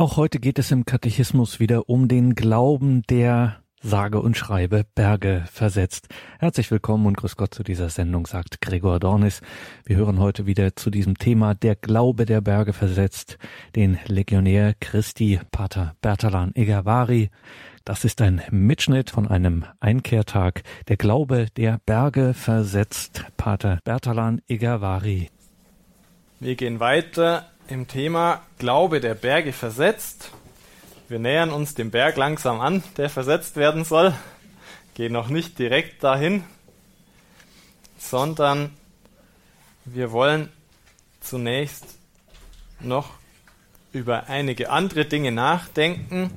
Auch 0.00 0.16
heute 0.16 0.40
geht 0.40 0.58
es 0.58 0.70
im 0.70 0.86
Katechismus 0.86 1.60
wieder 1.60 1.90
um 1.90 2.08
den 2.08 2.34
Glauben, 2.34 3.02
der 3.10 3.56
sage 3.82 4.22
und 4.22 4.34
schreibe 4.34 4.86
Berge 4.94 5.44
versetzt. 5.52 6.08
Herzlich 6.38 6.70
willkommen 6.70 7.04
und 7.04 7.18
grüß 7.18 7.36
Gott 7.36 7.52
zu 7.52 7.62
dieser 7.62 7.90
Sendung, 7.90 8.26
sagt 8.26 8.62
Gregor 8.62 8.98
Dornis. 8.98 9.42
Wir 9.84 9.96
hören 9.96 10.18
heute 10.18 10.46
wieder 10.46 10.74
zu 10.74 10.88
diesem 10.88 11.18
Thema 11.18 11.54
Der 11.54 11.76
Glaube 11.76 12.24
der 12.24 12.40
Berge 12.40 12.72
versetzt, 12.72 13.36
den 13.76 13.98
Legionär 14.06 14.72
Christi 14.80 15.38
Pater 15.52 15.94
Bertalan 16.00 16.54
Egavari. 16.54 17.28
Das 17.84 18.06
ist 18.06 18.22
ein 18.22 18.40
Mitschnitt 18.50 19.10
von 19.10 19.28
einem 19.28 19.66
Einkehrtag. 19.80 20.62
Der 20.88 20.96
Glaube 20.96 21.48
der 21.58 21.78
Berge 21.84 22.32
versetzt, 22.32 23.26
Pater 23.36 23.80
Bertalan 23.84 24.40
Egavari. 24.48 25.28
Wir 26.38 26.54
gehen 26.54 26.80
weiter 26.80 27.49
im 27.70 27.86
Thema 27.86 28.42
Glaube 28.58 29.00
der 29.00 29.14
Berge 29.14 29.52
versetzt. 29.52 30.32
Wir 31.08 31.18
nähern 31.18 31.50
uns 31.50 31.74
dem 31.74 31.90
Berg 31.90 32.16
langsam 32.16 32.60
an, 32.60 32.82
der 32.96 33.08
versetzt 33.08 33.56
werden 33.56 33.84
soll. 33.84 34.14
Gehen 34.94 35.12
noch 35.12 35.28
nicht 35.28 35.58
direkt 35.58 36.02
dahin, 36.02 36.44
sondern 37.98 38.74
wir 39.84 40.10
wollen 40.10 40.50
zunächst 41.20 41.86
noch 42.80 43.10
über 43.92 44.28
einige 44.28 44.70
andere 44.70 45.04
Dinge 45.04 45.32
nachdenken. 45.32 46.30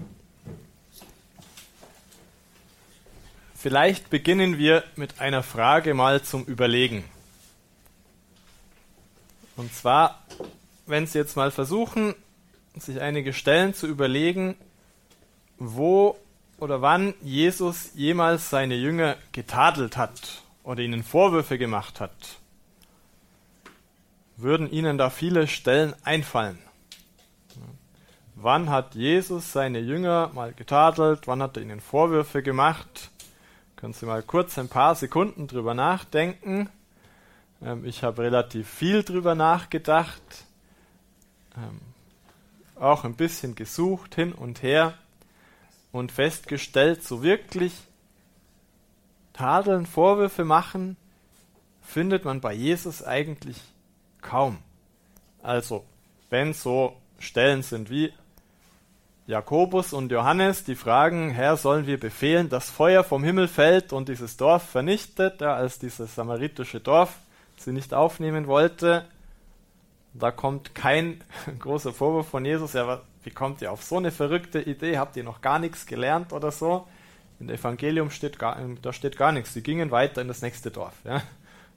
Vielleicht 3.56 4.10
beginnen 4.10 4.58
wir 4.58 4.84
mit 4.96 5.20
einer 5.20 5.42
Frage 5.42 5.94
mal 5.94 6.22
zum 6.22 6.44
Überlegen. 6.44 7.04
Und 9.56 9.74
zwar, 9.74 10.24
wenn 10.86 11.08
Sie 11.08 11.18
jetzt 11.18 11.36
mal 11.36 11.52
versuchen, 11.52 12.16
sich 12.76 13.02
einige 13.02 13.34
Stellen 13.34 13.74
zu 13.74 13.88
überlegen, 13.88 14.56
wo 15.58 16.18
oder 16.58 16.82
wann 16.82 17.14
Jesus 17.22 17.92
jemals 17.94 18.50
seine 18.50 18.76
Jünger 18.76 19.18
getadelt 19.32 19.98
hat 19.98 20.42
oder 20.64 20.82
ihnen 20.82 21.04
Vorwürfe 21.04 21.58
gemacht 21.58 22.00
hat, 22.00 22.40
würden 24.38 24.72
Ihnen 24.72 24.98
da 24.98 25.10
viele 25.10 25.48
Stellen 25.48 25.94
einfallen. 26.04 26.60
Wann 28.36 28.70
hat 28.70 28.96
Jesus 28.96 29.54
seine 29.54 29.80
Jünger 29.80 30.32
mal 30.34 30.54
getadelt? 30.54 31.28
Wann 31.28 31.42
hat 31.42 31.56
er 31.56 31.64
ihnen 31.64 31.80
Vorwürfe 31.80 32.42
gemacht? 32.42 33.12
Können 33.76 33.94
Sie 33.94 34.06
mal 34.06 34.24
kurz 34.24 34.58
ein 34.58 34.70
paar 34.70 34.96
Sekunden 34.96 35.48
drüber 35.48 35.74
nachdenken. 35.74 36.70
Ähm, 37.62 37.86
ich 37.86 38.04
habe 38.04 38.24
relativ 38.24 38.68
viel 38.68 39.04
drüber 39.04 39.36
nachgedacht, 39.36 40.22
ähm, 41.58 41.80
auch 42.76 43.04
ein 43.04 43.16
bisschen 43.16 43.56
gesucht 43.56 44.16
hin 44.16 44.34
und 44.34 44.62
her 44.64 44.94
und 45.92 46.12
festgestellt, 46.12 47.04
so 47.04 47.24
wirklich 47.24 47.74
tadeln, 49.34 49.86
Vorwürfe 49.86 50.44
machen, 50.44 50.98
findet 51.82 52.26
man 52.26 52.42
bei 52.42 52.54
Jesus 52.54 53.04
eigentlich 53.04 53.58
kaum. 54.22 54.58
Also, 55.42 55.86
wenn 56.30 56.54
so 56.54 56.96
Stellen 57.20 57.62
sind 57.62 57.90
wie 57.90 58.12
Jakobus 59.28 59.94
und 59.94 60.12
Johannes, 60.12 60.64
die 60.64 60.76
fragen, 60.76 61.30
Herr, 61.30 61.56
sollen 61.56 61.88
wir 61.88 62.00
befehlen, 62.00 62.50
dass 62.50 62.70
Feuer 62.70 63.04
vom 63.04 63.24
Himmel 63.24 63.48
fällt 63.48 63.94
und 63.94 64.10
dieses 64.10 64.36
Dorf 64.36 64.64
vernichtet, 64.64 65.42
ja, 65.42 65.56
als 65.56 65.80
dieses 65.80 66.16
samaritische 66.16 66.80
Dorf 66.80 67.18
sie 67.58 67.72
nicht 67.72 67.94
aufnehmen 67.94 68.48
wollte. 68.48 69.06
Da 70.14 70.32
kommt 70.32 70.76
kein 70.76 71.24
großer 71.60 71.94
Vorwurf 71.94 72.28
von 72.30 72.46
Jesus, 72.46 72.74
ja, 72.74 73.02
wie 73.24 73.32
kommt 73.32 73.62
ihr 73.62 73.72
auf 73.72 73.84
so 73.84 73.98
eine 73.98 74.12
verrückte 74.12 74.62
Idee? 74.62 74.98
Habt 74.98 75.16
ihr 75.18 75.24
noch 75.24 75.42
gar 75.42 75.60
nichts 75.60 75.86
gelernt 75.86 76.34
oder 76.34 76.52
so? 76.52 76.88
Im 77.40 77.50
Evangelium 77.50 78.10
steht 78.10 78.38
gar, 78.38 78.58
da 78.82 78.94
steht 78.94 79.18
gar 79.18 79.32
nichts. 79.32 79.54
Sie 79.54 79.64
gingen 79.64 79.92
weiter 79.92 80.22
in 80.22 80.28
das 80.28 80.42
nächste 80.42 80.72
Dorf. 80.72 80.94
Ja? 81.04 81.24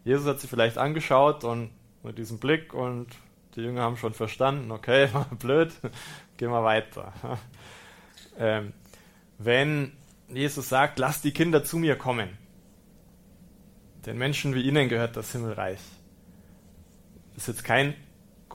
Jesus 0.04 0.26
hat 0.26 0.40
sie 0.40 0.48
vielleicht 0.48 0.78
angeschaut 0.78 1.44
und 1.44 1.70
mit 2.02 2.18
diesem 2.18 2.38
Blick 2.38 2.74
und 2.74 3.08
die 3.56 3.62
Jünger 3.62 3.82
haben 3.82 3.96
schon 3.96 4.12
verstanden, 4.12 4.70
okay, 4.70 5.08
war 5.12 5.26
blöd, 5.38 5.72
gehen 6.36 6.50
wir 6.50 6.62
weiter. 6.62 7.12
Ähm, 8.38 8.72
wenn 9.38 9.92
Jesus 10.28 10.68
sagt, 10.68 10.98
lasst 10.98 11.24
die 11.24 11.32
Kinder 11.32 11.64
zu 11.64 11.78
mir 11.78 11.96
kommen, 11.96 12.28
den 14.04 14.18
Menschen 14.18 14.54
wie 14.54 14.62
ihnen 14.62 14.88
gehört 14.88 15.16
das 15.16 15.32
Himmelreich. 15.32 15.80
Ist 17.36 17.48
jetzt 17.48 17.64
kein 17.64 17.94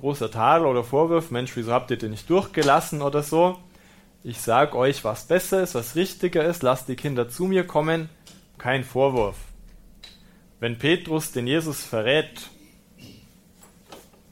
großer 0.02 0.32
Tadel 0.32 0.66
oder 0.66 0.84
Vorwurf, 0.84 1.30
Mensch, 1.30 1.56
wieso 1.56 1.72
habt 1.72 1.92
ihr 1.92 1.98
den 1.98 2.12
nicht 2.12 2.28
durchgelassen 2.30 3.04
oder 3.04 3.22
so. 3.22 3.60
Ich 4.24 4.42
sage 4.42 4.76
euch, 4.76 5.04
was 5.04 5.28
besser 5.28 5.62
ist, 5.62 5.76
was 5.76 5.96
richtiger 5.96 6.44
ist, 6.44 6.64
lasst 6.64 6.90
die 6.90 6.96
Kinder 6.96 7.30
zu 7.30 7.46
mir 7.46 7.66
kommen, 7.66 8.10
kein 8.58 8.84
Vorwurf. 8.84 9.38
Wenn 10.60 10.80
Petrus 10.80 11.32
den 11.32 11.46
Jesus 11.46 11.84
verrät, 11.84 12.50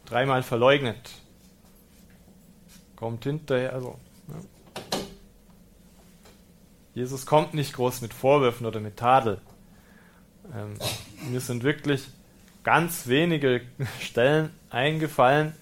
dreimal 0.05 0.41
verleugnet, 0.41 1.11
kommt 2.95 3.23
hinterher, 3.23 3.73
also 3.73 3.99
ja. 4.27 4.99
Jesus 6.95 7.27
kommt 7.27 7.53
nicht 7.53 7.73
groß 7.73 8.01
mit 8.01 8.13
Vorwürfen 8.13 8.65
oder 8.65 8.79
mit 8.79 8.97
Tadel. 8.97 9.39
Ähm, 10.53 10.73
mir 11.29 11.39
sind 11.39 11.63
wirklich 11.63 12.07
ganz 12.69 13.07
wenige 13.07 13.61
Stellen 13.99 14.51
eingefallen, 14.69 15.53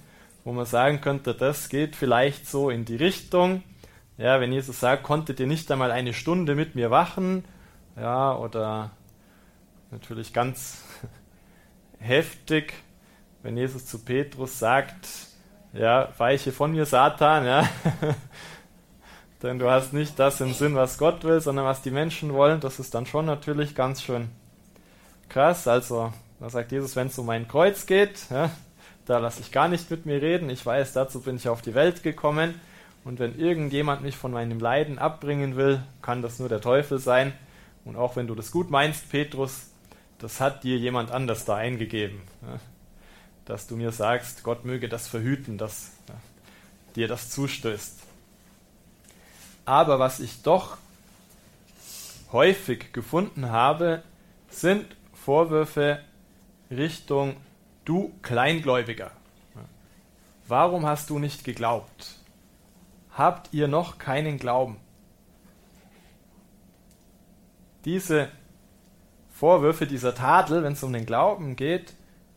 wo 0.43 0.51
man 0.51 0.65
sagen 0.65 0.99
könnte, 0.99 1.33
das 1.33 1.69
geht 1.69 1.95
vielleicht 1.95 2.49
so 2.49 2.69
in 2.69 2.83
die 2.83 2.97
Richtung. 2.97 3.63
Ja, 4.17 4.41
wenn 4.41 4.51
Jesus 4.51 4.81
sagt, 4.81 5.03
konntet 5.03 5.39
ihr 5.39 5.47
nicht 5.47 5.71
einmal 5.71 5.91
eine 5.91 6.13
Stunde 6.13 6.53
mit 6.53 6.75
mir 6.75 6.91
wachen? 6.91 7.45
Ja, 7.95 8.35
oder 8.35 8.91
natürlich 9.89 10.33
ganz 10.33 10.83
heftig, 11.99 12.73
wenn 13.41 13.55
Jesus 13.55 13.85
zu 13.85 13.99
Petrus 13.99 14.59
sagt, 14.59 15.07
ja, 15.71 16.09
weiche 16.17 16.51
von 16.51 16.73
mir, 16.73 16.85
Satan, 16.85 17.45
ja. 17.45 17.69
Denn 19.41 19.59
du 19.59 19.69
hast 19.69 19.93
nicht 19.93 20.19
das 20.19 20.41
im 20.41 20.51
Sinn, 20.51 20.75
was 20.75 20.97
Gott 20.97 21.23
will, 21.23 21.39
sondern 21.39 21.63
was 21.63 21.81
die 21.81 21.91
Menschen 21.91 22.33
wollen. 22.33 22.59
Das 22.59 22.79
ist 22.79 22.93
dann 22.93 23.05
schon 23.05 23.25
natürlich 23.25 23.75
ganz 23.75 24.03
schön 24.03 24.27
krass. 25.29 25.69
Also, 25.69 26.11
da 26.39 26.49
sagt 26.49 26.71
Jesus, 26.71 26.95
wenn 26.95 27.07
es 27.07 27.17
um 27.17 27.25
mein 27.25 27.47
Kreuz 27.47 27.85
geht, 27.85 28.29
ja, 28.29 28.51
da 29.05 29.19
lasse 29.19 29.41
ich 29.41 29.51
gar 29.51 29.67
nicht 29.67 29.89
mit 29.89 30.05
mir 30.05 30.21
reden. 30.21 30.49
Ich 30.49 30.65
weiß, 30.65 30.93
dazu 30.93 31.21
bin 31.21 31.37
ich 31.37 31.49
auf 31.49 31.61
die 31.61 31.73
Welt 31.73 32.03
gekommen. 32.03 32.59
Und 33.03 33.19
wenn 33.19 33.39
irgendjemand 33.39 34.01
mich 34.01 34.17
von 34.17 34.31
meinem 34.31 34.59
Leiden 34.59 34.99
abbringen 34.99 35.55
will, 35.55 35.81
kann 36.01 36.21
das 36.21 36.39
nur 36.39 36.49
der 36.49 36.59
Teufel 36.59 36.99
sein. 36.99 37.33
Und 37.85 37.95
auch 37.95 38.17
wenn 38.17 38.27
du 38.27 38.35
das 38.35 38.51
gut 38.51 38.69
meinst, 38.69 39.09
Petrus, 39.09 39.67
das 40.19 40.41
hat 40.41 40.63
dir 40.63 40.77
jemand 40.77 41.11
anders 41.11 41.45
da 41.45 41.55
eingegeben. 41.55 42.21
Ja, 42.41 42.59
dass 43.45 43.65
du 43.65 43.77
mir 43.77 43.93
sagst, 43.93 44.43
Gott 44.43 44.65
möge 44.65 44.89
das 44.89 45.07
verhüten, 45.07 45.57
dass 45.57 45.93
ja, 46.09 46.15
dir 46.95 47.07
das 47.07 47.29
zustößt. 47.29 47.97
Aber 49.63 49.99
was 49.99 50.19
ich 50.19 50.41
doch 50.41 50.77
häufig 52.33 52.91
gefunden 52.91 53.51
habe, 53.51 54.03
sind 54.49 54.85
Vorwürfe 55.13 56.01
Richtung 56.69 57.37
du 57.85 58.13
Kleingläubiger. 58.21 59.11
Warum 60.47 60.85
hast 60.85 61.09
du 61.09 61.19
nicht 61.19 61.43
geglaubt? 61.43 62.15
Habt 63.11 63.53
ihr 63.53 63.67
noch 63.67 63.97
keinen 63.97 64.37
Glauben? 64.37 64.77
Diese 67.85 68.29
Vorwürfe, 69.29 69.87
dieser 69.87 70.15
Tadel, 70.15 70.63
wenn 70.63 70.73
es 70.73 70.83
um 70.83 70.93
den 70.93 71.05
Glauben 71.05 71.55
geht, 71.55 71.93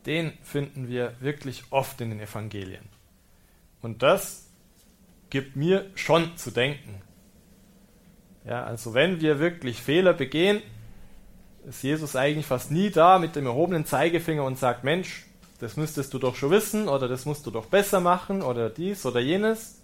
den 0.07 0.33
finden 0.43 0.89
wir 0.89 1.15
wirklich 1.21 1.65
oft 1.71 2.01
in 2.01 2.11
den 2.11 2.21
Evangelien. 2.21 2.89
Und 3.83 4.03
das 4.03 4.49
gibt 5.29 5.57
mir 5.57 5.91
schon 5.95 6.37
zu 6.37 6.51
denken. 6.51 7.03
Ja, 8.45 8.65
also 8.65 8.95
wenn 8.95 9.21
wir 9.21 9.39
wirklich 9.39 9.83
Fehler 9.83 10.13
begehen, 10.13 10.63
ist 11.69 11.83
Jesus 11.83 12.17
eigentlich 12.17 12.47
fast 12.47 12.71
nie 12.71 12.91
da 12.91 13.19
mit 13.19 13.37
dem 13.37 13.47
erhobenen 13.47 13.87
Zeigefinger 13.87 14.45
und 14.45 14.59
sagt, 14.59 14.85
Mensch, 14.85 15.27
das 15.59 15.77
müsstest 15.77 16.15
du 16.15 16.19
doch 16.19 16.37
schon 16.37 16.51
wissen 16.51 16.89
oder 16.89 17.07
das 17.07 17.27
musst 17.27 17.47
du 17.47 17.51
doch 17.51 17.67
besser 17.67 18.01
machen 18.01 18.43
oder 18.43 18.71
dies 18.71 19.05
oder 19.05 19.21
jenes. 19.21 19.77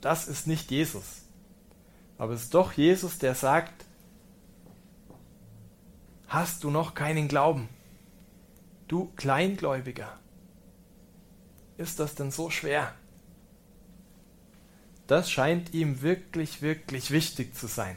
Das 0.00 0.28
ist 0.28 0.46
nicht 0.46 0.70
Jesus. 0.70 1.22
Aber 2.16 2.34
es 2.34 2.44
ist 2.44 2.54
doch 2.54 2.72
Jesus, 2.72 3.18
der 3.18 3.34
sagt, 3.34 3.84
hast 6.28 6.62
du 6.64 6.70
noch 6.70 6.94
keinen 6.94 7.28
Glauben? 7.28 7.68
Du 8.88 9.10
Kleingläubiger. 9.16 10.18
Ist 11.76 11.98
das 11.98 12.14
denn 12.14 12.30
so 12.30 12.50
schwer? 12.50 12.94
Das 15.06 15.30
scheint 15.30 15.74
ihm 15.74 16.02
wirklich, 16.02 16.62
wirklich 16.62 17.10
wichtig 17.10 17.56
zu 17.56 17.66
sein, 17.66 17.96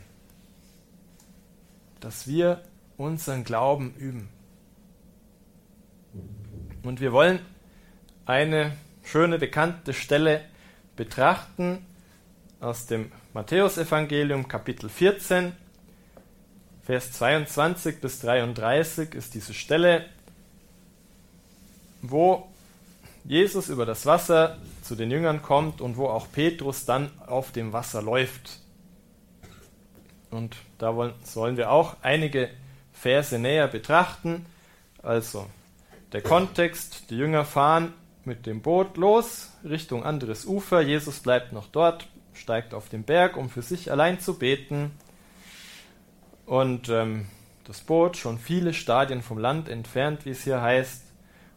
dass 1.99 2.27
wir 2.27 2.63
unseren 3.03 3.43
Glauben 3.43 3.93
üben. 3.95 4.29
Und 6.83 7.01
wir 7.01 7.11
wollen 7.11 7.39
eine 8.25 8.75
schöne 9.03 9.37
bekannte 9.37 9.93
Stelle 9.93 10.41
betrachten 10.95 11.85
aus 12.59 12.85
dem 12.85 13.11
Matthäusevangelium 13.33 14.47
Kapitel 14.47 14.89
14, 14.89 15.53
Vers 16.83 17.13
22 17.13 18.01
bis 18.01 18.19
33 18.19 19.15
ist 19.15 19.33
diese 19.33 19.53
Stelle, 19.53 20.05
wo 22.01 22.49
Jesus 23.23 23.69
über 23.69 23.85
das 23.85 24.05
Wasser 24.05 24.57
zu 24.81 24.95
den 24.95 25.09
Jüngern 25.09 25.41
kommt 25.41 25.79
und 25.79 25.95
wo 25.95 26.07
auch 26.07 26.27
Petrus 26.29 26.83
dann 26.85 27.09
auf 27.25 27.53
dem 27.53 27.71
Wasser 27.71 28.01
läuft. 28.01 28.59
Und 30.29 30.57
da 30.77 30.95
wollen, 30.95 31.13
sollen 31.23 31.55
wir 31.55 31.71
auch 31.71 31.95
einige 32.01 32.49
Verse 32.93 33.37
näher 33.37 33.67
betrachten. 33.67 34.45
Also 35.01 35.47
der 36.13 36.21
Kontext, 36.21 37.09
die 37.09 37.17
Jünger 37.17 37.43
fahren 37.43 37.93
mit 38.23 38.45
dem 38.45 38.61
Boot 38.61 38.97
los 38.97 39.51
Richtung 39.63 40.03
anderes 40.03 40.45
Ufer. 40.45 40.81
Jesus 40.81 41.19
bleibt 41.19 41.51
noch 41.51 41.67
dort, 41.67 42.07
steigt 42.33 42.73
auf 42.73 42.89
den 42.89 43.03
Berg, 43.03 43.35
um 43.35 43.49
für 43.49 43.61
sich 43.61 43.91
allein 43.91 44.19
zu 44.19 44.37
beten. 44.37 44.91
Und 46.45 46.89
ähm, 46.89 47.27
das 47.65 47.81
Boot, 47.81 48.17
schon 48.17 48.37
viele 48.37 48.73
Stadien 48.73 49.21
vom 49.21 49.37
Land 49.37 49.69
entfernt, 49.69 50.25
wie 50.25 50.31
es 50.31 50.43
hier 50.43 50.61
heißt, 50.61 51.03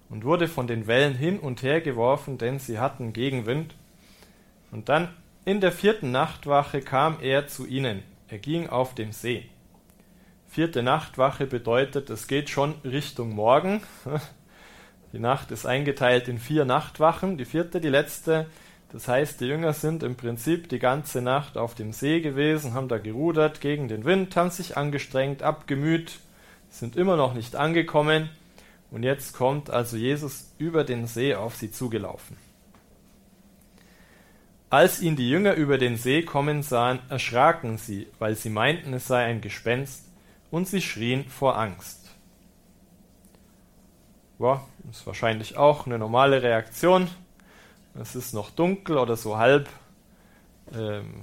und 0.09 0.25
wurde 0.25 0.49
von 0.49 0.67
den 0.67 0.87
Wellen 0.87 1.15
hin 1.15 1.39
und 1.39 1.62
her 1.62 1.81
geworfen, 1.81 2.39
denn 2.39 2.59
sie 2.59 2.79
hatten 2.79 3.12
Gegenwind. 3.12 3.75
Und 4.71 4.89
dann 4.89 5.09
in 5.44 5.61
der 5.61 5.73
vierten 5.73 6.12
Nachtwache 6.12 6.81
kam 6.81 7.19
er 7.21 7.49
zu 7.49 7.67
ihnen. 7.67 8.03
Er 8.29 8.39
ging 8.39 8.69
auf 8.69 8.94
dem 8.94 9.12
See. 9.12 9.49
Vierte 10.56 10.82
Nachtwache 10.82 11.44
bedeutet, 11.44 12.08
es 12.08 12.29
geht 12.29 12.49
schon 12.49 12.76
Richtung 12.82 13.35
Morgen. 13.35 13.82
Die 15.12 15.19
Nacht 15.19 15.50
ist 15.50 15.67
eingeteilt 15.67 16.29
in 16.29 16.38
vier 16.38 16.64
Nachtwachen. 16.64 17.37
Die 17.37 17.44
vierte, 17.44 17.79
die 17.79 17.91
letzte. 17.91 18.47
Das 18.91 19.06
heißt, 19.06 19.38
die 19.43 19.49
Jünger 19.49 19.75
sind 19.75 20.03
im 20.03 20.17
Prinzip 20.17 20.70
die 20.70 20.79
ganze 20.79 21.20
Nacht 21.20 21.58
auf 21.58 21.75
dem 21.75 21.93
See 21.93 22.23
gewesen, 22.23 22.73
haben 22.73 22.88
da 22.88 22.97
gerudert 22.97 23.61
gegen 23.61 23.88
den 23.88 24.06
Wind, 24.06 24.35
haben 24.35 24.49
sich 24.49 24.79
angestrengt, 24.79 25.43
abgemüht, 25.43 26.20
sind 26.70 26.97
immer 26.97 27.17
noch 27.17 27.35
nicht 27.35 27.55
angekommen. 27.55 28.31
Und 28.91 29.03
jetzt 29.03 29.35
kommt 29.35 29.69
also 29.69 29.99
Jesus 29.99 30.55
über 30.56 30.85
den 30.85 31.06
See 31.06 31.35
auf 31.35 31.55
sie 31.55 31.70
zugelaufen. 31.70 32.38
Als 34.70 35.03
ihn 35.03 35.17
die 35.17 35.29
Jünger 35.29 35.53
über 35.53 35.76
den 35.76 35.99
See 35.99 36.23
kommen 36.23 36.62
sahen, 36.62 37.00
erschraken 37.11 37.76
sie, 37.76 38.06
weil 38.19 38.37
sie 38.37 38.49
meinten, 38.49 38.94
es 38.94 39.06
sei 39.06 39.23
ein 39.23 39.43
Gespenst, 39.43 40.06
und 40.50 40.69
sie 40.69 40.82
schrien 40.82 41.25
vor 41.28 41.58
Angst. 41.58 42.10
Ja, 44.38 44.62
ist 44.90 45.06
wahrscheinlich 45.06 45.56
auch 45.56 45.87
eine 45.87 45.98
normale 45.98 46.43
Reaktion. 46.43 47.08
Es 47.98 48.14
ist 48.14 48.34
noch 48.34 48.50
dunkel 48.50 48.98
oder 48.98 49.16
so 49.16 49.38
halb 49.38 49.69
ähm, 50.75 51.22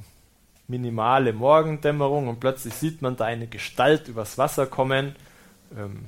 minimale 0.67 1.33
Morgendämmerung 1.33 2.27
und 2.27 2.39
plötzlich 2.39 2.73
sieht 2.73 3.01
man 3.01 3.15
da 3.15 3.25
eine 3.25 3.47
Gestalt 3.47 4.07
übers 4.07 4.37
Wasser 4.37 4.65
kommen. 4.65 5.15
Ähm, 5.77 6.05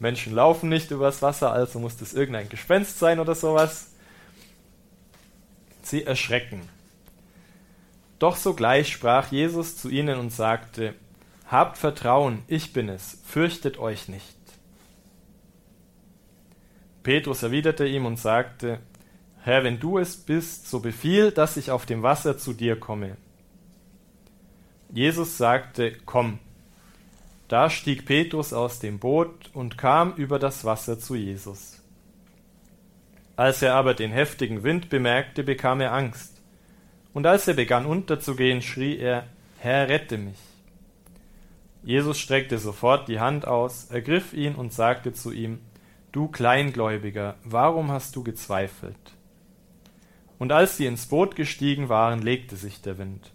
Menschen 0.00 0.34
laufen 0.34 0.68
nicht 0.68 0.90
übers 0.90 1.22
Wasser, 1.22 1.52
also 1.52 1.78
muss 1.78 1.96
das 1.96 2.14
irgendein 2.14 2.48
Gespenst 2.48 2.98
sein 2.98 3.20
oder 3.20 3.34
sowas. 3.34 3.92
Sie 5.82 6.04
erschrecken. 6.04 6.68
Doch 8.18 8.36
sogleich 8.36 8.92
sprach 8.92 9.30
Jesus 9.30 9.76
zu 9.76 9.88
ihnen 9.88 10.18
und 10.18 10.30
sagte, 10.30 10.94
Habt 11.50 11.78
Vertrauen, 11.78 12.44
ich 12.46 12.72
bin 12.72 12.88
es, 12.88 13.20
fürchtet 13.24 13.76
euch 13.76 14.06
nicht. 14.06 14.36
Petrus 17.02 17.42
erwiderte 17.42 17.88
ihm 17.88 18.06
und 18.06 18.20
sagte, 18.20 18.78
Herr, 19.42 19.64
wenn 19.64 19.80
du 19.80 19.98
es 19.98 20.16
bist, 20.16 20.68
so 20.68 20.78
befiehl, 20.78 21.32
dass 21.32 21.56
ich 21.56 21.72
auf 21.72 21.86
dem 21.86 22.04
Wasser 22.04 22.38
zu 22.38 22.52
dir 22.52 22.78
komme. 22.78 23.16
Jesus 24.92 25.38
sagte, 25.38 25.96
Komm. 26.06 26.38
Da 27.48 27.68
stieg 27.68 28.06
Petrus 28.06 28.52
aus 28.52 28.78
dem 28.78 29.00
Boot 29.00 29.50
und 29.52 29.76
kam 29.76 30.14
über 30.14 30.38
das 30.38 30.64
Wasser 30.64 31.00
zu 31.00 31.16
Jesus. 31.16 31.82
Als 33.34 33.60
er 33.60 33.74
aber 33.74 33.94
den 33.94 34.12
heftigen 34.12 34.62
Wind 34.62 34.88
bemerkte, 34.88 35.42
bekam 35.42 35.80
er 35.80 35.94
Angst. 35.94 36.40
Und 37.12 37.26
als 37.26 37.48
er 37.48 37.54
begann 37.54 37.86
unterzugehen, 37.86 38.62
schrie 38.62 38.98
er, 38.98 39.26
Herr, 39.58 39.88
rette 39.88 40.16
mich. 40.16 40.49
Jesus 41.82 42.18
streckte 42.18 42.58
sofort 42.58 43.08
die 43.08 43.20
Hand 43.20 43.46
aus, 43.46 43.86
ergriff 43.90 44.32
ihn 44.32 44.54
und 44.54 44.72
sagte 44.72 45.12
zu 45.12 45.32
ihm, 45.32 45.60
Du 46.12 46.28
Kleingläubiger, 46.28 47.36
warum 47.44 47.90
hast 47.90 48.16
du 48.16 48.22
gezweifelt? 48.22 48.96
Und 50.38 50.52
als 50.52 50.76
sie 50.76 50.86
ins 50.86 51.06
Boot 51.06 51.36
gestiegen 51.36 51.88
waren, 51.88 52.20
legte 52.20 52.56
sich 52.56 52.82
der 52.82 52.98
Wind. 52.98 53.32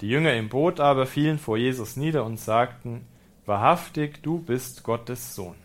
Die 0.00 0.08
Jünger 0.08 0.34
im 0.34 0.48
Boot 0.48 0.80
aber 0.80 1.06
fielen 1.06 1.38
vor 1.38 1.56
Jesus 1.56 1.96
nieder 1.96 2.24
und 2.24 2.38
sagten, 2.38 3.06
Wahrhaftig, 3.46 4.22
du 4.22 4.38
bist 4.38 4.82
Gottes 4.82 5.34
Sohn. 5.34 5.56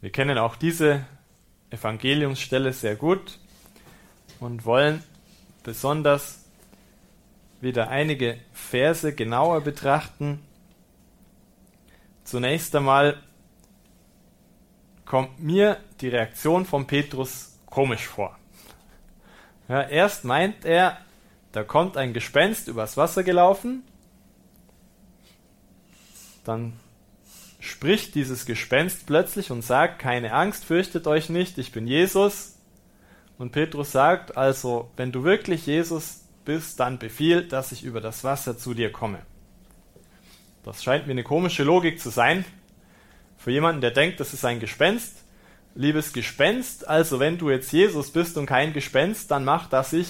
Wir 0.00 0.10
kennen 0.10 0.38
auch 0.38 0.56
diese 0.56 1.06
Evangeliumsstelle 1.70 2.72
sehr 2.72 2.96
gut 2.96 3.38
und 4.40 4.64
wollen 4.64 5.02
besonders 5.62 6.47
wieder 7.60 7.88
einige 7.88 8.38
Verse 8.52 9.14
genauer 9.14 9.60
betrachten. 9.62 10.40
Zunächst 12.24 12.74
einmal 12.76 13.22
kommt 15.04 15.40
mir 15.42 15.78
die 16.00 16.08
Reaktion 16.08 16.66
von 16.66 16.86
Petrus 16.86 17.58
komisch 17.66 18.06
vor. 18.06 18.38
Ja, 19.68 19.82
erst 19.82 20.24
meint 20.24 20.64
er, 20.64 20.98
da 21.52 21.62
kommt 21.64 21.96
ein 21.96 22.12
Gespenst 22.12 22.68
übers 22.68 22.96
Wasser 22.96 23.22
gelaufen, 23.22 23.82
dann 26.44 26.74
spricht 27.60 28.14
dieses 28.14 28.46
Gespenst 28.46 29.06
plötzlich 29.06 29.50
und 29.50 29.62
sagt, 29.62 29.98
keine 29.98 30.32
Angst, 30.32 30.64
fürchtet 30.64 31.06
euch 31.06 31.28
nicht, 31.28 31.58
ich 31.58 31.72
bin 31.72 31.86
Jesus. 31.86 32.56
Und 33.36 33.52
Petrus 33.52 33.92
sagt 33.92 34.36
also, 34.36 34.90
wenn 34.96 35.12
du 35.12 35.24
wirklich 35.24 35.66
Jesus 35.66 36.27
bist, 36.48 36.80
dann 36.80 36.98
befiehl, 36.98 37.46
dass 37.46 37.72
ich 37.72 37.84
über 37.84 38.00
das 38.00 38.24
Wasser 38.24 38.56
zu 38.56 38.72
dir 38.72 38.90
komme. 38.90 39.18
Das 40.64 40.82
scheint 40.82 41.06
mir 41.06 41.12
eine 41.12 41.22
komische 41.22 41.62
Logik 41.62 42.00
zu 42.00 42.08
sein. 42.08 42.46
Für 43.36 43.50
jemanden, 43.50 43.82
der 43.82 43.90
denkt, 43.90 44.18
das 44.18 44.32
ist 44.32 44.46
ein 44.46 44.58
Gespenst, 44.58 45.24
liebes 45.74 46.14
Gespenst, 46.14 46.88
also 46.88 47.20
wenn 47.20 47.36
du 47.36 47.50
jetzt 47.50 47.70
Jesus 47.70 48.10
bist 48.10 48.38
und 48.38 48.46
kein 48.46 48.72
Gespenst, 48.72 49.30
dann 49.30 49.44
mach, 49.44 49.68
dass 49.68 49.92
ich 49.92 50.08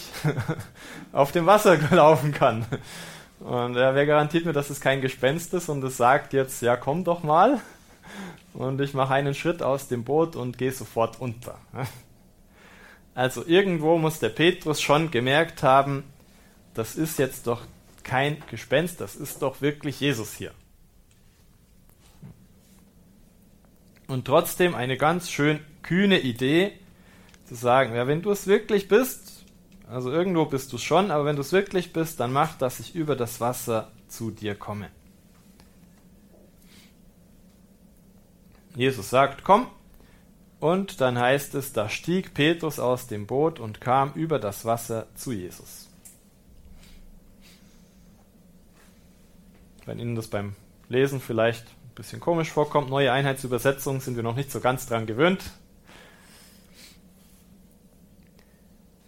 auf 1.12 1.33
dem 1.33 1.47
Wasser 1.47 1.76
laufen 1.90 2.33
kann. 2.33 2.64
Und 3.40 3.75
ja, 3.75 3.97
wer 3.97 4.07
garantiert 4.07 4.45
mir, 4.45 4.52
dass 4.52 4.71
es 4.71 4.80
kein 4.80 5.00
Gespenst 5.00 5.52
ist 5.54 5.68
und 5.68 5.83
es 5.83 5.97
sagt 5.97 6.33
jetzt, 6.33 6.62
ja 6.62 6.76
komm 6.76 7.02
doch 7.02 7.25
mal. 7.25 7.61
Und 8.54 8.80
ich 8.80 8.95
mache 8.95 9.12
einen 9.12 9.35
Schritt 9.35 9.61
aus 9.61 9.88
dem 9.88 10.04
Boot 10.04 10.37
und 10.37 10.57
gehe 10.57 10.73
sofort 10.73 11.21
unter. 11.21 11.59
Also 13.16 13.45
irgendwo 13.45 13.99
muss 13.99 14.21
der 14.21 14.28
Petrus 14.28 14.80
schon 14.80 15.11
gemerkt 15.11 15.64
haben, 15.64 16.04
das 16.78 16.94
ist 16.94 17.18
jetzt 17.18 17.49
doch 17.49 17.62
kein 18.04 18.40
Gespenst, 18.49 19.00
das 19.00 19.16
ist 19.16 19.42
doch 19.42 19.61
wirklich 19.61 19.99
Jesus 19.99 20.35
hier. 20.35 20.52
Und 24.06 24.26
trotzdem 24.26 24.76
eine 24.76 24.97
ganz 24.97 25.28
schön 25.28 25.58
kühne 25.82 26.20
Idee, 26.20 26.78
zu 27.47 27.56
sagen, 27.56 27.97
ja, 27.97 28.06
wenn 28.06 28.23
du 28.23 28.30
es 28.30 28.47
wirklich 28.47 28.88
bist, 28.88 29.44
also 29.88 30.12
irgendwo 30.12 30.44
bist 30.44 30.73
du 30.73 30.78
schon, 30.78 31.11
aber 31.11 31.25
wenn 31.25 31.35
du 31.35 31.42
es 31.42 31.52
wirklich 31.52 31.92
bist, 31.92 32.20
dann 32.20 32.32
mach, 32.32 32.56
dass 32.56 32.78
ich 32.78 32.94
über 32.94 33.16
das 33.16 33.40
Wasser 33.40 33.90
zu 34.06 34.30
dir 34.30 34.54
komme. 34.54 34.90
Jesus 38.76 39.11
sagt, 39.11 39.42
komm, 39.42 39.66
und 40.61 41.00
dann 41.00 41.18
heißt 41.18 41.54
es, 41.56 41.73
da 41.73 41.88
stieg 41.88 42.35
Petrus 42.35 42.78
aus 42.78 43.08
dem 43.08 43.26
Boot 43.26 43.58
und 43.58 43.80
kam 43.80 44.12
über 44.12 44.38
das 44.38 44.64
Wasser 44.64 45.08
zu 45.16 45.32
Jesus. 45.32 45.88
Wenn 49.88 49.99
Ihnen 50.00 50.16
das 50.16 50.28
beim 50.28 50.54
Lesen 50.90 51.18
vielleicht 51.18 51.64
bisschen 51.95 52.21
komisch 52.21 52.50
vorkommt. 52.50 52.90
Neue 52.90 53.11
Einheitsübersetzung 53.11 54.02
sind 54.02 54.16
wir 54.16 54.23
noch 54.23 54.37
nicht 54.37 54.52
so 54.52 54.61
ganz 54.61 54.87
dran 54.87 55.07
gewöhnt. 55.07 55.42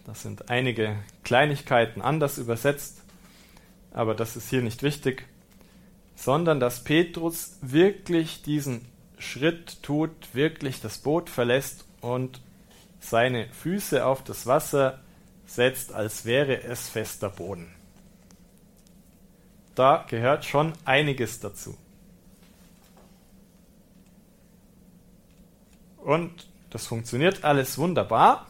Das 0.07 0.23
sind 0.23 0.49
einige 0.49 0.97
Kleinigkeiten 1.23 2.01
anders 2.01 2.39
übersetzt, 2.39 3.03
aber 3.91 4.15
das 4.15 4.35
ist 4.35 4.49
hier 4.49 4.63
nicht 4.63 4.81
wichtig, 4.81 5.27
sondern 6.15 6.59
dass 6.59 6.83
Petrus 6.83 7.59
wirklich 7.61 8.41
diesen 8.41 8.87
Schritt 9.19 9.83
tut, 9.83 10.33
wirklich 10.33 10.81
das 10.81 10.97
Boot 10.97 11.29
verlässt 11.29 11.85
und 12.01 12.41
seine 12.99 13.47
Füße 13.53 14.03
auf 14.03 14.23
das 14.23 14.47
Wasser 14.47 14.99
setzt, 15.45 15.93
als 15.93 16.25
wäre 16.25 16.63
es 16.63 16.89
fester 16.89 17.29
Boden. 17.29 17.71
Da 19.75 20.05
gehört 20.09 20.45
schon 20.45 20.73
einiges 20.85 21.39
dazu. 21.39 21.77
Und 25.97 26.47
das 26.69 26.87
funktioniert 26.87 27.43
alles 27.43 27.77
wunderbar. 27.77 28.47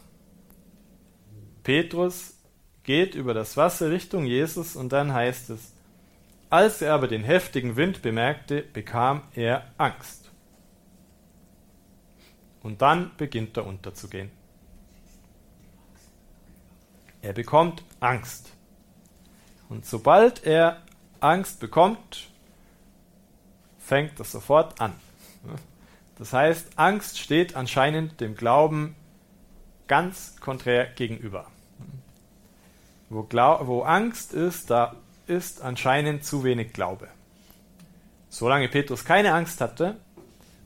Petrus 1.64 2.34
geht 2.84 3.14
über 3.14 3.34
das 3.34 3.58
Wasser 3.58 3.92
Richtung 3.92 4.26
Jesus 4.26 4.76
und 4.76 4.92
dann 4.92 5.14
heißt 5.14 5.52
es, 5.52 5.74
als 6.50 6.82
er 6.82 6.94
aber 6.94 7.08
den 7.08 7.24
heftigen 7.24 7.76
Wind 7.76 8.02
bemerkte, 8.02 8.62
bekam 8.62 9.24
er 9.36 9.66
Angst. 9.78 10.30
Und 12.64 12.82
dann 12.82 13.12
beginnt 13.18 13.58
er 13.58 13.66
unterzugehen. 13.66 14.32
Er 17.22 17.34
bekommt 17.34 17.84
Angst. 18.00 18.52
Und 19.70 19.86
sobald 19.86 20.44
er 20.46 20.82
Angst 21.22 21.60
bekommt, 21.60 22.30
fängt 23.78 24.20
das 24.20 24.32
sofort 24.32 24.82
an. 24.82 24.94
Das 26.18 26.34
heißt, 26.34 26.78
Angst 26.78 27.20
steht 27.20 27.56
anscheinend 27.56 28.20
dem 28.22 28.36
Glauben 28.36 28.96
ganz 29.88 30.36
konträr 30.40 30.86
gegenüber. 30.86 31.48
Wo, 33.10 33.24
Glau 33.24 33.68
wo 33.68 33.82
Angst 33.84 34.34
ist, 34.34 34.70
da 34.70 34.96
ist 35.28 35.62
anscheinend 35.62 36.24
zu 36.24 36.44
wenig 36.44 36.74
Glaube. 36.74 37.08
Solange 38.30 38.68
Petrus 38.70 39.06
keine 39.06 39.34
Angst 39.34 39.62
hatte, 39.62 39.98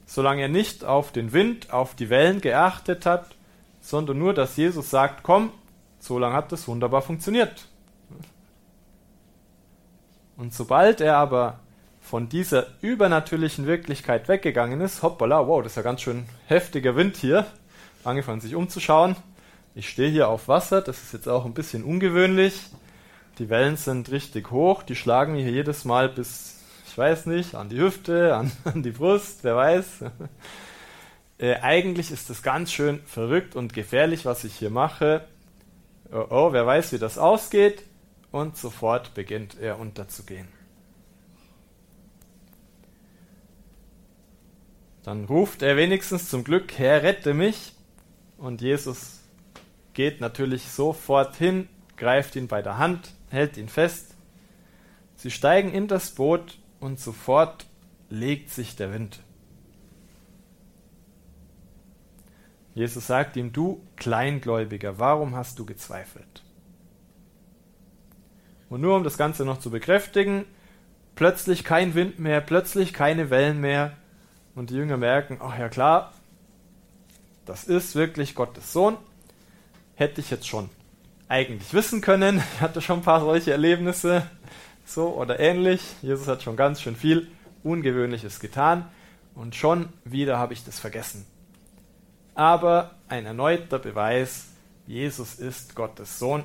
solange 0.05 0.43
er 0.43 0.49
nicht 0.49 0.85
auf 0.85 1.11
den 1.11 1.33
Wind, 1.33 1.71
auf 1.73 1.95
die 1.95 2.09
Wellen 2.09 2.41
geachtet 2.41 3.05
hat, 3.05 3.35
sondern 3.81 4.19
nur, 4.19 4.33
dass 4.33 4.57
Jesus 4.57 4.89
sagt, 4.89 5.23
komm, 5.23 5.51
solange 5.99 6.35
hat 6.35 6.51
das 6.51 6.67
wunderbar 6.67 7.01
funktioniert. 7.01 7.67
Und 10.37 10.53
sobald 10.53 11.01
er 11.01 11.17
aber 11.17 11.59
von 12.01 12.29
dieser 12.29 12.67
übernatürlichen 12.81 13.65
Wirklichkeit 13.65 14.27
weggegangen 14.27 14.81
ist, 14.81 15.01
hoppala, 15.01 15.47
wow, 15.47 15.63
das 15.63 15.71
ist 15.71 15.77
ja 15.77 15.81
ganz 15.81 16.01
schön 16.01 16.25
heftiger 16.47 16.95
Wind 16.95 17.17
hier, 17.17 17.45
angefangen 18.03 18.41
sich 18.41 18.55
umzuschauen. 18.55 19.15
Ich 19.73 19.89
stehe 19.89 20.09
hier 20.09 20.29
auf 20.29 20.47
Wasser, 20.47 20.81
das 20.81 21.01
ist 21.01 21.13
jetzt 21.13 21.27
auch 21.27 21.45
ein 21.45 21.53
bisschen 21.53 21.83
ungewöhnlich. 21.83 22.61
Die 23.39 23.49
Wellen 23.49 23.75
sind 23.75 24.11
richtig 24.11 24.51
hoch, 24.51 24.83
die 24.83 24.95
schlagen 24.95 25.33
mir 25.33 25.43
hier 25.43 25.51
jedes 25.51 25.83
Mal 25.83 26.07
bis, 26.09 26.61
ich 26.87 26.97
weiß 26.97 27.25
nicht, 27.25 27.55
an 27.55 27.69
die 27.69 27.79
Hüfte, 27.79 28.35
an, 28.37 28.51
an 28.65 28.83
die 28.83 28.91
Brust, 28.91 29.39
wer 29.43 29.55
weiß. 29.55 30.05
Äh, 31.37 31.55
eigentlich 31.55 32.11
ist 32.11 32.29
das 32.29 32.43
ganz 32.43 32.71
schön 32.71 33.01
verrückt 33.05 33.57
und 33.57 33.73
gefährlich, 33.73 34.25
was 34.25 34.45
ich 34.45 34.55
hier 34.55 34.69
mache. 34.69 35.25
Oh, 36.09 36.25
oh, 36.29 36.53
wer 36.53 36.65
weiß, 36.65 36.93
wie 36.93 36.97
das 36.97 37.17
ausgeht. 37.17 37.83
Und 38.35 38.57
sofort 38.57 39.13
beginnt 39.13 39.57
er 39.61 39.79
unterzugehen. 39.79 40.49
Dann 45.03 45.23
ruft 45.23 45.61
er 45.61 45.77
wenigstens 45.77 46.29
zum 46.29 46.43
Glück, 46.43 46.77
Herr, 46.77 47.01
rette 47.01 47.33
mich. 47.33 47.75
Und 48.37 48.59
Jesus 48.59 49.21
geht 49.93 50.19
natürlich 50.19 50.63
sofort 50.63 51.37
hin, 51.37 51.69
greift 51.95 52.35
ihn 52.35 52.49
bei 52.49 52.61
der 52.61 52.77
Hand, 52.77 53.13
hält 53.29 53.55
ihn 53.55 53.69
fest. 53.69 54.15
Sie 55.15 55.31
steigen 55.31 55.71
in 55.71 55.87
das 55.87 56.11
Boot 56.11 56.59
und 56.81 56.99
sofort 56.99 57.65
legt 58.09 58.49
sich 58.49 58.75
der 58.75 58.91
Wind. 58.91 59.21
Jesus 62.73 63.07
sagt 63.07 63.37
ihm, 63.37 63.53
du 63.53 63.81
Kleingläubiger, 63.95 64.99
warum 64.99 65.37
hast 65.37 65.57
du 65.57 65.65
gezweifelt? 65.65 66.44
Und 68.69 68.81
nur 68.81 68.95
um 68.95 69.03
das 69.03 69.17
Ganze 69.17 69.45
noch 69.45 69.59
zu 69.59 69.69
bekräftigen, 69.69 70.45
plötzlich 71.15 71.63
kein 71.63 71.93
Wind 71.95 72.19
mehr, 72.19 72.41
plötzlich 72.41 72.93
keine 72.93 73.29
Wellen 73.29 73.61
mehr. 73.61 73.93
Und 74.55 74.69
die 74.69 74.75
Jünger 74.75 74.97
merken, 74.97 75.37
ach 75.41 75.57
ja 75.57 75.69
klar, 75.69 76.13
das 77.45 77.63
ist 77.65 77.95
wirklich 77.95 78.35
Gottes 78.35 78.73
Sohn 78.73 78.97
hätte 79.95 80.21
ich 80.21 80.29
jetzt 80.29 80.47
schon 80.47 80.69
eigentlich 81.27 81.73
wissen 81.73 82.01
können. 82.01 82.41
Ich 82.55 82.61
hatte 82.61 82.81
schon 82.81 82.99
ein 82.99 83.03
paar 83.03 83.21
solche 83.21 83.51
Erlebnisse, 83.51 84.29
so 84.85 85.15
oder 85.15 85.39
ähnlich. 85.39 85.81
Jesus 86.01 86.27
hat 86.27 86.43
schon 86.43 86.55
ganz 86.55 86.81
schön 86.81 86.95
viel 86.95 87.27
Ungewöhnliches 87.63 88.39
getan 88.39 88.85
und 89.33 89.55
schon 89.55 89.89
wieder 90.03 90.37
habe 90.37 90.53
ich 90.53 90.63
das 90.63 90.79
vergessen. 90.79 91.25
Aber 92.35 92.91
ein 93.07 93.25
erneuter 93.25 93.79
Beweis, 93.79 94.47
Jesus 94.85 95.35
ist 95.35 95.73
Gottes 95.75 96.19
Sohn. 96.19 96.43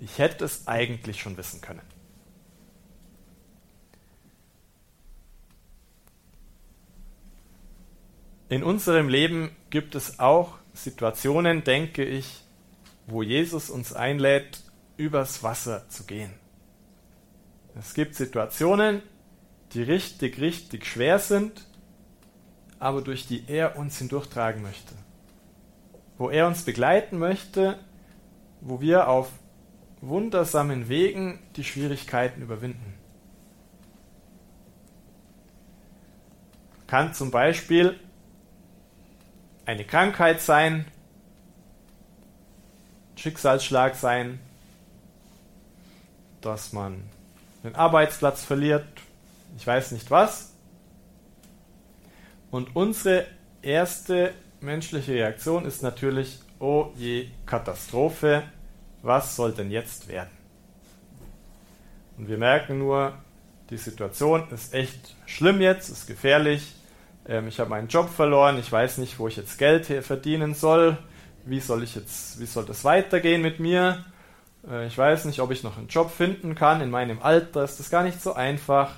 Ich 0.00 0.18
hätte 0.18 0.46
es 0.46 0.66
eigentlich 0.66 1.20
schon 1.20 1.36
wissen 1.36 1.60
können. 1.60 1.82
In 8.48 8.64
unserem 8.64 9.08
Leben 9.08 9.54
gibt 9.68 9.94
es 9.94 10.18
auch 10.18 10.58
Situationen, 10.72 11.64
denke 11.64 12.04
ich, 12.04 12.42
wo 13.06 13.22
Jesus 13.22 13.70
uns 13.70 13.92
einlädt, 13.92 14.62
übers 14.96 15.42
Wasser 15.42 15.88
zu 15.88 16.04
gehen. 16.04 16.32
Es 17.78 17.94
gibt 17.94 18.14
Situationen, 18.14 19.02
die 19.72 19.82
richtig, 19.82 20.40
richtig 20.40 20.86
schwer 20.86 21.18
sind, 21.18 21.66
aber 22.78 23.02
durch 23.02 23.26
die 23.26 23.44
er 23.46 23.76
uns 23.76 23.98
hindurchtragen 23.98 24.62
möchte. 24.62 24.94
Wo 26.16 26.30
er 26.30 26.46
uns 26.46 26.64
begleiten 26.64 27.18
möchte, 27.18 27.78
wo 28.60 28.80
wir 28.80 29.08
auf 29.08 29.30
wundersamen 30.00 30.88
Wegen 30.88 31.38
die 31.56 31.64
Schwierigkeiten 31.64 32.42
überwinden. 32.42 32.94
Kann 36.86 37.14
zum 37.14 37.30
Beispiel 37.30 37.98
eine 39.64 39.84
Krankheit 39.84 40.40
sein, 40.40 40.86
Schicksalsschlag 43.16 43.94
sein, 43.94 44.40
dass 46.40 46.72
man 46.72 47.02
den 47.62 47.74
Arbeitsplatz 47.74 48.44
verliert, 48.44 48.86
ich 49.56 49.66
weiß 49.66 49.92
nicht 49.92 50.10
was. 50.10 50.52
Und 52.50 52.74
unsere 52.74 53.26
erste 53.62 54.32
menschliche 54.60 55.12
Reaktion 55.12 55.66
ist 55.66 55.82
natürlich, 55.82 56.40
oh 56.58 56.92
je, 56.96 57.28
Katastrophe, 57.46 58.44
was 59.02 59.36
soll 59.36 59.52
denn 59.52 59.70
jetzt 59.70 60.08
werden? 60.08 60.30
Und 62.18 62.28
wir 62.28 62.38
merken 62.38 62.78
nur, 62.78 63.14
die 63.70 63.78
Situation 63.78 64.48
ist 64.50 64.74
echt 64.74 65.14
schlimm 65.26 65.60
jetzt, 65.60 65.88
ist 65.88 66.06
gefährlich. 66.06 66.74
Ähm, 67.26 67.48
ich 67.48 67.60
habe 67.60 67.70
meinen 67.70 67.88
Job 67.88 68.10
verloren, 68.10 68.58
ich 68.58 68.70
weiß 68.70 68.98
nicht, 68.98 69.18
wo 69.18 69.28
ich 69.28 69.36
jetzt 69.36 69.58
Geld 69.58 69.86
verdienen 69.86 70.54
soll 70.54 70.98
wie 71.44 71.60
soll 71.60 71.82
ich 71.82 71.94
jetzt, 71.94 72.40
wie 72.40 72.46
soll 72.46 72.64
das 72.64 72.84
weitergehen 72.84 73.42
mit 73.42 73.60
mir? 73.60 74.04
Äh, 74.68 74.86
ich 74.86 74.96
weiß 74.96 75.24
nicht, 75.24 75.40
ob 75.40 75.50
ich 75.50 75.62
noch 75.62 75.78
einen 75.78 75.88
Job 75.88 76.10
finden 76.10 76.54
kann. 76.54 76.80
In 76.80 76.90
meinem 76.90 77.22
Alter 77.22 77.64
ist 77.64 77.80
das 77.80 77.90
gar 77.90 78.02
nicht 78.02 78.20
so 78.20 78.34
einfach. 78.34 78.92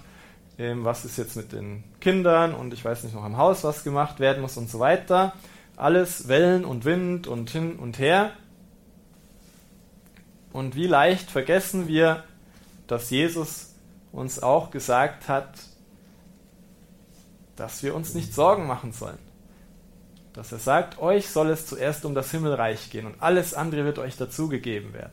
Ähm, 0.58 0.84
was 0.84 1.04
ist 1.04 1.16
jetzt 1.18 1.36
mit 1.36 1.52
den 1.52 1.84
Kindern? 2.00 2.54
Und 2.54 2.74
ich 2.74 2.84
weiß 2.84 3.04
nicht 3.04 3.14
noch 3.14 3.24
im 3.24 3.36
Haus, 3.36 3.64
was 3.64 3.84
gemacht 3.84 4.20
werden 4.20 4.42
muss 4.42 4.56
und 4.56 4.70
so 4.70 4.78
weiter. 4.78 5.32
Alles 5.76 6.28
Wellen 6.28 6.64
und 6.64 6.84
Wind 6.84 7.26
und 7.26 7.50
hin 7.50 7.76
und 7.76 7.98
her. 7.98 8.32
Und 10.52 10.74
wie 10.76 10.86
leicht 10.86 11.30
vergessen 11.30 11.88
wir, 11.88 12.24
dass 12.86 13.10
Jesus 13.10 13.74
uns 14.12 14.42
auch 14.42 14.70
gesagt 14.70 15.28
hat, 15.28 15.58
dass 17.56 17.82
wir 17.82 17.94
uns 17.94 18.14
nicht 18.14 18.34
Sorgen 18.34 18.66
machen 18.66 18.92
sollen 18.92 19.18
dass 20.32 20.52
er 20.52 20.58
sagt, 20.58 20.98
euch 20.98 21.28
soll 21.28 21.50
es 21.50 21.66
zuerst 21.66 22.04
um 22.04 22.14
das 22.14 22.30
Himmelreich 22.30 22.90
gehen 22.90 23.06
und 23.06 23.20
alles 23.20 23.54
andere 23.54 23.84
wird 23.84 23.98
euch 23.98 24.16
dazugegeben 24.16 24.94
werden. 24.94 25.12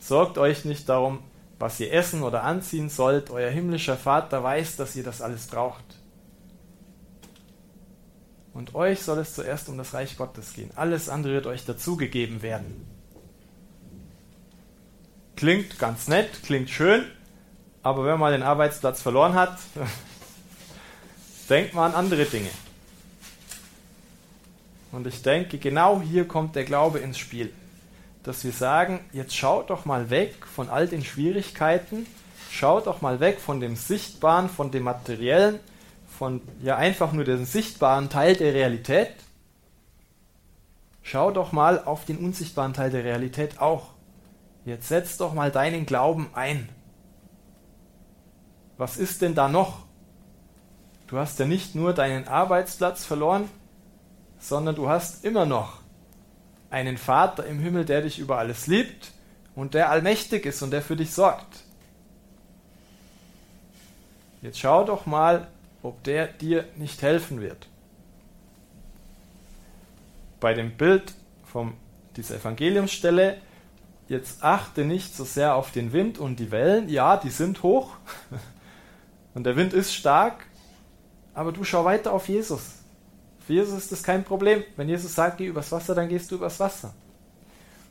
Sorgt 0.00 0.38
euch 0.38 0.64
nicht 0.64 0.88
darum, 0.88 1.20
was 1.58 1.80
ihr 1.80 1.92
essen 1.92 2.22
oder 2.22 2.44
anziehen 2.44 2.88
sollt, 2.88 3.30
euer 3.30 3.50
himmlischer 3.50 3.96
Vater 3.96 4.42
weiß, 4.42 4.76
dass 4.76 4.94
ihr 4.96 5.02
das 5.02 5.22
alles 5.22 5.46
braucht. 5.46 5.84
Und 8.54 8.74
euch 8.74 9.02
soll 9.02 9.18
es 9.18 9.34
zuerst 9.34 9.68
um 9.68 9.78
das 9.78 9.94
Reich 9.94 10.16
Gottes 10.16 10.52
gehen. 10.52 10.70
Alles 10.74 11.08
andere 11.08 11.34
wird 11.34 11.46
euch 11.46 11.64
dazugegeben 11.64 12.42
werden. 12.42 12.86
Klingt 15.38 15.78
ganz 15.78 16.08
nett, 16.08 16.42
klingt 16.42 16.68
schön, 16.68 17.04
aber 17.84 18.04
wenn 18.04 18.18
man 18.18 18.32
den 18.32 18.42
Arbeitsplatz 18.42 19.00
verloren 19.00 19.34
hat, 19.34 19.56
denkt 21.48 21.74
man 21.74 21.92
an 21.92 21.96
andere 21.96 22.24
Dinge. 22.24 22.50
Und 24.90 25.06
ich 25.06 25.22
denke, 25.22 25.58
genau 25.58 26.02
hier 26.02 26.26
kommt 26.26 26.56
der 26.56 26.64
Glaube 26.64 26.98
ins 26.98 27.18
Spiel. 27.18 27.52
Dass 28.24 28.42
wir 28.42 28.50
sagen, 28.50 28.98
jetzt 29.12 29.36
schaut 29.36 29.70
doch 29.70 29.84
mal 29.84 30.10
weg 30.10 30.34
von 30.44 30.68
all 30.68 30.88
den 30.88 31.04
Schwierigkeiten, 31.04 32.08
schaut 32.50 32.88
doch 32.88 33.00
mal 33.00 33.20
weg 33.20 33.38
von 33.38 33.60
dem 33.60 33.76
Sichtbaren, 33.76 34.50
von 34.50 34.72
dem 34.72 34.82
Materiellen, 34.82 35.60
von 36.18 36.40
ja 36.64 36.76
einfach 36.78 37.12
nur 37.12 37.22
dem 37.22 37.44
sichtbaren 37.44 38.10
Teil 38.10 38.34
der 38.34 38.54
Realität. 38.54 39.14
Schau 41.04 41.30
doch 41.30 41.52
mal 41.52 41.84
auf 41.84 42.06
den 42.06 42.18
unsichtbaren 42.18 42.74
Teil 42.74 42.90
der 42.90 43.04
Realität 43.04 43.60
auch. 43.60 43.96
Jetzt 44.68 44.88
setz 44.88 45.16
doch 45.16 45.32
mal 45.32 45.50
deinen 45.50 45.86
Glauben 45.86 46.28
ein. 46.34 46.68
Was 48.76 48.98
ist 48.98 49.22
denn 49.22 49.34
da 49.34 49.48
noch? 49.48 49.86
Du 51.06 51.16
hast 51.16 51.38
ja 51.38 51.46
nicht 51.46 51.74
nur 51.74 51.94
deinen 51.94 52.28
Arbeitsplatz 52.28 53.06
verloren, 53.06 53.48
sondern 54.38 54.74
du 54.74 54.90
hast 54.90 55.24
immer 55.24 55.46
noch 55.46 55.80
einen 56.68 56.98
Vater 56.98 57.46
im 57.46 57.60
Himmel, 57.60 57.86
der 57.86 58.02
dich 58.02 58.18
über 58.18 58.36
alles 58.36 58.66
liebt 58.66 59.12
und 59.54 59.72
der 59.72 59.88
allmächtig 59.88 60.44
ist 60.44 60.60
und 60.60 60.70
der 60.70 60.82
für 60.82 60.96
dich 60.96 61.14
sorgt. 61.14 61.60
Jetzt 64.42 64.58
schau 64.58 64.84
doch 64.84 65.06
mal, 65.06 65.48
ob 65.82 66.04
der 66.04 66.26
dir 66.26 66.66
nicht 66.76 67.00
helfen 67.00 67.40
wird. 67.40 67.68
Bei 70.40 70.52
dem 70.52 70.76
Bild 70.76 71.14
von 71.46 71.72
dieser 72.16 72.36
Evangeliumsstelle, 72.36 73.38
jetzt 74.08 74.42
achte 74.42 74.84
nicht 74.84 75.14
so 75.14 75.24
sehr 75.24 75.54
auf 75.54 75.70
den 75.70 75.92
Wind 75.92 76.18
und 76.18 76.36
die 76.38 76.50
Wellen. 76.50 76.88
Ja, 76.88 77.16
die 77.16 77.30
sind 77.30 77.62
hoch 77.62 77.92
und 79.34 79.44
der 79.44 79.56
Wind 79.56 79.72
ist 79.72 79.94
stark, 79.94 80.46
aber 81.34 81.52
du 81.52 81.62
schau 81.64 81.84
weiter 81.84 82.12
auf 82.12 82.28
Jesus. 82.28 82.62
Für 83.46 83.52
Jesus 83.52 83.78
ist 83.78 83.92
das 83.92 84.02
kein 84.02 84.24
Problem. 84.24 84.64
Wenn 84.76 84.88
Jesus 84.88 85.14
sagt, 85.14 85.38
geh 85.38 85.46
übers 85.46 85.72
Wasser, 85.72 85.94
dann 85.94 86.08
gehst 86.08 86.30
du 86.30 86.36
übers 86.36 86.58
Wasser. 86.60 86.92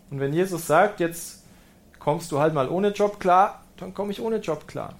Und 0.09 0.19
wenn 0.19 0.33
Jesus 0.33 0.67
sagt, 0.67 0.99
jetzt 0.99 1.43
kommst 1.99 2.31
du 2.31 2.39
halt 2.39 2.53
mal 2.53 2.69
ohne 2.69 2.89
Job 2.89 3.19
klar, 3.19 3.63
dann 3.77 3.93
komme 3.93 4.11
ich 4.11 4.21
ohne 4.21 4.37
Job 4.37 4.67
klar. 4.67 4.93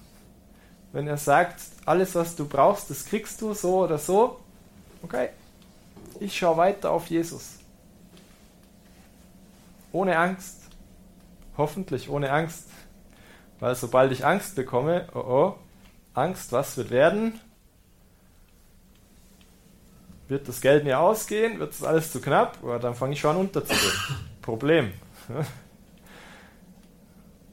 Wenn 0.92 1.06
er 1.06 1.16
sagt, 1.16 1.60
alles 1.84 2.14
was 2.14 2.34
du 2.36 2.46
brauchst, 2.46 2.90
das 2.90 3.04
kriegst 3.04 3.40
du 3.40 3.54
so 3.54 3.84
oder 3.84 3.98
so, 3.98 4.40
okay, 5.02 5.30
ich 6.20 6.36
schaue 6.36 6.56
weiter 6.56 6.90
auf 6.90 7.06
Jesus. 7.08 7.58
Ohne 9.92 10.16
Angst. 10.16 10.57
Hoffentlich 11.58 12.08
ohne 12.08 12.32
Angst. 12.32 12.70
Weil 13.60 13.74
sobald 13.74 14.12
ich 14.12 14.24
Angst 14.24 14.56
bekomme, 14.56 15.08
oh 15.12 15.18
oh, 15.18 15.54
Angst, 16.14 16.52
was 16.52 16.76
wird 16.76 16.90
werden? 16.90 17.40
Wird 20.28 20.46
das 20.46 20.60
Geld 20.60 20.84
mir 20.84 21.00
ausgehen? 21.00 21.58
Wird 21.58 21.72
das 21.72 21.82
alles 21.82 22.12
zu 22.12 22.20
knapp? 22.20 22.62
Oder 22.62 22.78
dann 22.78 22.94
fange 22.94 23.14
ich 23.14 23.20
schon 23.20 23.32
an 23.32 23.36
unterzugehen. 23.38 23.92
Problem. 24.42 24.92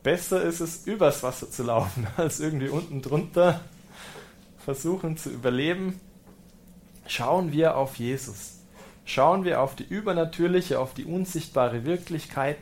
Besser 0.03 0.43
ist 0.43 0.59
es, 0.59 0.85
übers 0.85 1.23
Wasser 1.23 1.49
zu 1.49 1.63
laufen, 1.63 2.05
als 2.17 2.39
irgendwie 2.39 2.69
unten 2.69 3.01
drunter 3.01 3.61
versuchen 4.63 5.17
zu 5.17 5.29
überleben. 5.29 5.99
Schauen 7.07 7.51
wir 7.51 7.75
auf 7.75 7.95
Jesus. 7.95 8.59
Schauen 9.05 9.45
wir 9.45 9.61
auf 9.61 9.75
die 9.75 9.83
übernatürliche, 9.83 10.79
auf 10.79 10.93
die 10.93 11.05
unsichtbare 11.05 11.85
Wirklichkeit, 11.85 12.57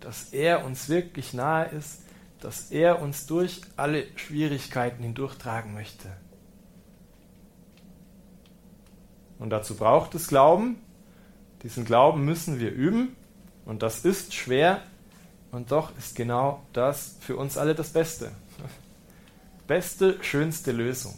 dass 0.00 0.32
er 0.32 0.64
uns 0.64 0.88
wirklich 0.88 1.34
nahe 1.34 1.66
ist, 1.66 2.02
dass 2.40 2.70
er 2.70 3.02
uns 3.02 3.26
durch 3.26 3.62
alle 3.76 4.04
Schwierigkeiten 4.16 5.02
hindurchtragen 5.02 5.74
möchte. 5.74 6.08
Und 9.38 9.50
dazu 9.50 9.76
braucht 9.76 10.14
es 10.14 10.28
Glauben. 10.28 10.76
Diesen 11.62 11.84
Glauben 11.84 12.24
müssen 12.24 12.60
wir 12.60 12.72
üben. 12.72 13.16
Und 13.64 13.82
das 13.82 14.04
ist 14.04 14.34
schwer. 14.34 14.82
Und 15.50 15.72
doch 15.72 15.96
ist 15.96 16.14
genau 16.16 16.62
das 16.72 17.16
für 17.20 17.36
uns 17.36 17.56
alle 17.56 17.74
das 17.74 17.90
Beste. 17.90 18.32
Beste, 19.66 20.18
schönste 20.22 20.72
Lösung. 20.72 21.14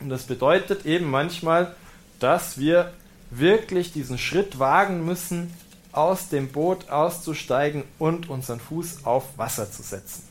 Und 0.00 0.08
das 0.08 0.24
bedeutet 0.24 0.84
eben 0.84 1.10
manchmal, 1.10 1.74
dass 2.18 2.58
wir 2.58 2.92
wirklich 3.30 3.92
diesen 3.92 4.18
Schritt 4.18 4.58
wagen 4.58 5.04
müssen, 5.04 5.52
aus 5.92 6.28
dem 6.28 6.50
Boot 6.50 6.90
auszusteigen 6.90 7.84
und 7.98 8.28
unseren 8.28 8.60
Fuß 8.60 9.04
auf 9.04 9.38
Wasser 9.38 9.70
zu 9.70 9.82
setzen. 9.82 10.26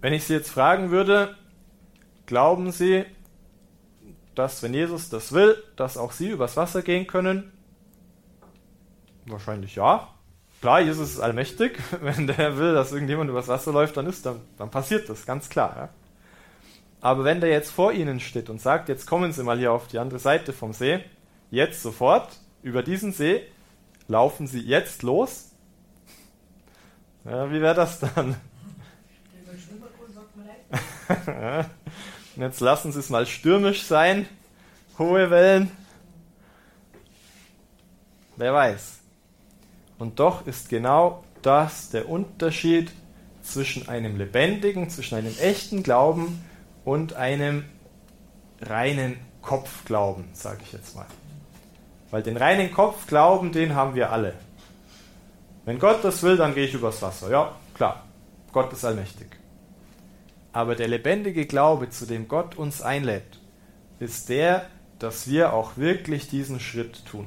Wenn 0.00 0.12
ich 0.12 0.24
Sie 0.24 0.34
jetzt 0.34 0.50
fragen 0.50 0.90
würde, 0.90 1.34
glauben 2.26 2.70
Sie, 2.72 3.04
dass 4.34 4.62
wenn 4.62 4.74
Jesus 4.74 5.08
das 5.08 5.32
will, 5.32 5.62
dass 5.76 5.96
auch 5.96 6.12
Sie 6.12 6.28
übers 6.28 6.56
Wasser 6.56 6.82
gehen 6.82 7.06
können? 7.06 7.52
Wahrscheinlich 9.26 9.76
ja. 9.76 10.08
Klar, 10.60 10.80
Jesus 10.80 11.10
ist 11.10 11.20
allmächtig. 11.20 11.78
Wenn 12.00 12.26
der 12.26 12.56
will, 12.56 12.74
dass 12.74 12.92
irgendjemand 12.92 13.30
übers 13.30 13.48
Wasser 13.48 13.72
läuft, 13.72 13.96
dann 13.96 14.06
ist 14.06 14.24
dann, 14.24 14.40
dann 14.58 14.70
passiert 14.70 15.08
das, 15.08 15.26
ganz 15.26 15.48
klar. 15.48 15.74
Ja? 15.76 15.88
Aber 17.00 17.24
wenn 17.24 17.42
der 17.42 17.50
jetzt 17.50 17.70
vor 17.70 17.92
Ihnen 17.92 18.18
steht 18.18 18.48
und 18.48 18.62
sagt, 18.62 18.88
jetzt 18.88 19.06
kommen 19.06 19.30
Sie 19.32 19.42
mal 19.42 19.58
hier 19.58 19.72
auf 19.72 19.88
die 19.88 19.98
andere 19.98 20.18
Seite 20.18 20.54
vom 20.54 20.72
See, 20.72 21.00
jetzt 21.50 21.82
sofort 21.82 22.28
über 22.64 22.82
diesen 22.82 23.12
See, 23.12 23.42
laufen 24.08 24.46
Sie 24.46 24.60
jetzt 24.60 25.02
los? 25.02 25.50
Ja, 27.24 27.50
wie 27.50 27.60
wäre 27.60 27.74
das 27.74 28.00
dann? 28.00 28.36
Und 32.34 32.36
jetzt 32.36 32.60
lassen 32.60 32.90
Sie 32.90 32.98
es 32.98 33.10
mal 33.10 33.26
stürmisch 33.26 33.82
sein, 33.82 34.26
hohe 34.98 35.30
Wellen. 35.30 35.70
Wer 38.36 38.54
weiß. 38.54 38.98
Und 39.98 40.18
doch 40.18 40.46
ist 40.46 40.70
genau 40.70 41.22
das 41.42 41.90
der 41.90 42.08
Unterschied 42.08 42.90
zwischen 43.42 43.90
einem 43.90 44.16
lebendigen, 44.16 44.88
zwischen 44.88 45.16
einem 45.16 45.36
echten 45.38 45.82
Glauben 45.82 46.42
und 46.86 47.12
einem 47.12 47.66
reinen 48.62 49.18
Kopfglauben, 49.42 50.30
sage 50.32 50.60
ich 50.64 50.72
jetzt 50.72 50.96
mal. 50.96 51.06
Weil 52.14 52.22
den 52.22 52.36
reinen 52.36 52.70
Kopfglauben, 52.70 53.50
den 53.50 53.74
haben 53.74 53.96
wir 53.96 54.12
alle. 54.12 54.34
Wenn 55.64 55.80
Gott 55.80 56.04
das 56.04 56.22
will, 56.22 56.36
dann 56.36 56.54
gehe 56.54 56.64
ich 56.64 56.72
übers 56.72 57.02
Wasser. 57.02 57.28
Ja, 57.28 57.56
klar. 57.74 58.04
Gott 58.52 58.72
ist 58.72 58.84
allmächtig. 58.84 59.26
Aber 60.52 60.76
der 60.76 60.86
lebendige 60.86 61.44
Glaube, 61.44 61.90
zu 61.90 62.06
dem 62.06 62.28
Gott 62.28 62.54
uns 62.54 62.82
einlädt, 62.82 63.40
ist 63.98 64.28
der, 64.28 64.66
dass 65.00 65.26
wir 65.28 65.54
auch 65.54 65.76
wirklich 65.76 66.28
diesen 66.28 66.60
Schritt 66.60 67.04
tun. 67.04 67.26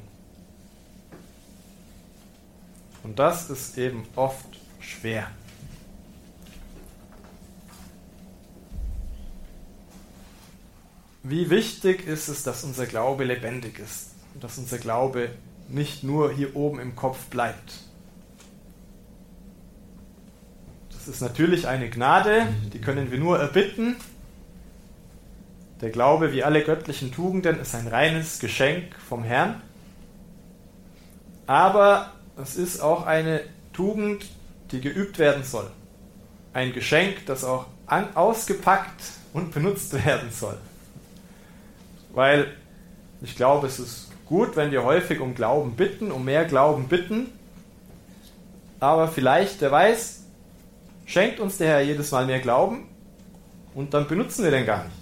Und 3.03 3.19
das 3.19 3.49
ist 3.49 3.77
eben 3.77 4.07
oft 4.15 4.57
schwer. 4.79 5.29
Wie 11.23 11.49
wichtig 11.49 12.07
ist 12.07 12.29
es, 12.29 12.43
dass 12.43 12.63
unser 12.63 12.85
Glaube 12.85 13.25
lebendig 13.25 13.79
ist 13.79 14.15
und 14.37 14.43
dass 14.43 14.59
unser 14.59 14.77
Glaube 14.77 15.29
nicht 15.67 16.03
nur 16.03 16.31
hier 16.31 16.55
oben 16.55 16.79
im 16.79 16.95
Kopf 16.95 17.25
bleibt. 17.25 17.73
Das 20.91 21.07
ist 21.07 21.21
natürlich 21.21 21.67
eine 21.67 21.89
Gnade, 21.89 22.45
die 22.71 22.79
können 22.79 23.09
wir 23.09 23.17
nur 23.17 23.39
erbitten. 23.39 23.95
Der 25.81 25.89
Glaube, 25.89 26.33
wie 26.33 26.43
alle 26.43 26.63
göttlichen 26.63 27.11
Tugenden, 27.11 27.59
ist 27.59 27.73
ein 27.73 27.87
reines 27.87 28.37
Geschenk 28.37 28.95
vom 29.09 29.23
Herrn. 29.23 29.59
Aber 31.47 32.11
es 32.39 32.57
ist 32.57 32.79
auch 32.79 33.07
eine 33.07 33.41
Tugend, 33.73 34.23
die 34.69 34.81
geübt 34.81 35.17
werden 35.17 35.43
soll. 35.43 35.71
Ein 36.53 36.73
Geschenk, 36.73 37.25
das 37.25 37.43
auch 37.43 37.65
an, 37.87 38.15
ausgepackt 38.15 39.01
und 39.33 39.51
benutzt 39.51 39.93
werden 40.05 40.29
soll. 40.29 40.59
Weil 42.13 42.53
ich 43.21 43.35
glaube, 43.35 43.65
es 43.65 43.79
ist 43.79 44.06
gut, 44.27 44.55
wenn 44.55 44.71
wir 44.71 44.83
häufig 44.83 45.19
um 45.19 45.35
Glauben 45.35 45.73
bitten, 45.73 46.11
um 46.11 46.25
mehr 46.25 46.45
Glauben 46.45 46.87
bitten. 46.87 47.27
Aber 48.79 49.07
vielleicht, 49.07 49.61
wer 49.61 49.71
weiß, 49.71 50.21
schenkt 51.05 51.39
uns 51.39 51.57
der 51.57 51.67
Herr 51.67 51.81
jedes 51.81 52.11
Mal 52.11 52.25
mehr 52.25 52.39
Glauben 52.39 52.87
und 53.73 53.93
dann 53.93 54.07
benutzen 54.07 54.43
wir 54.43 54.51
den 54.51 54.65
gar 54.65 54.83
nicht. 54.83 54.95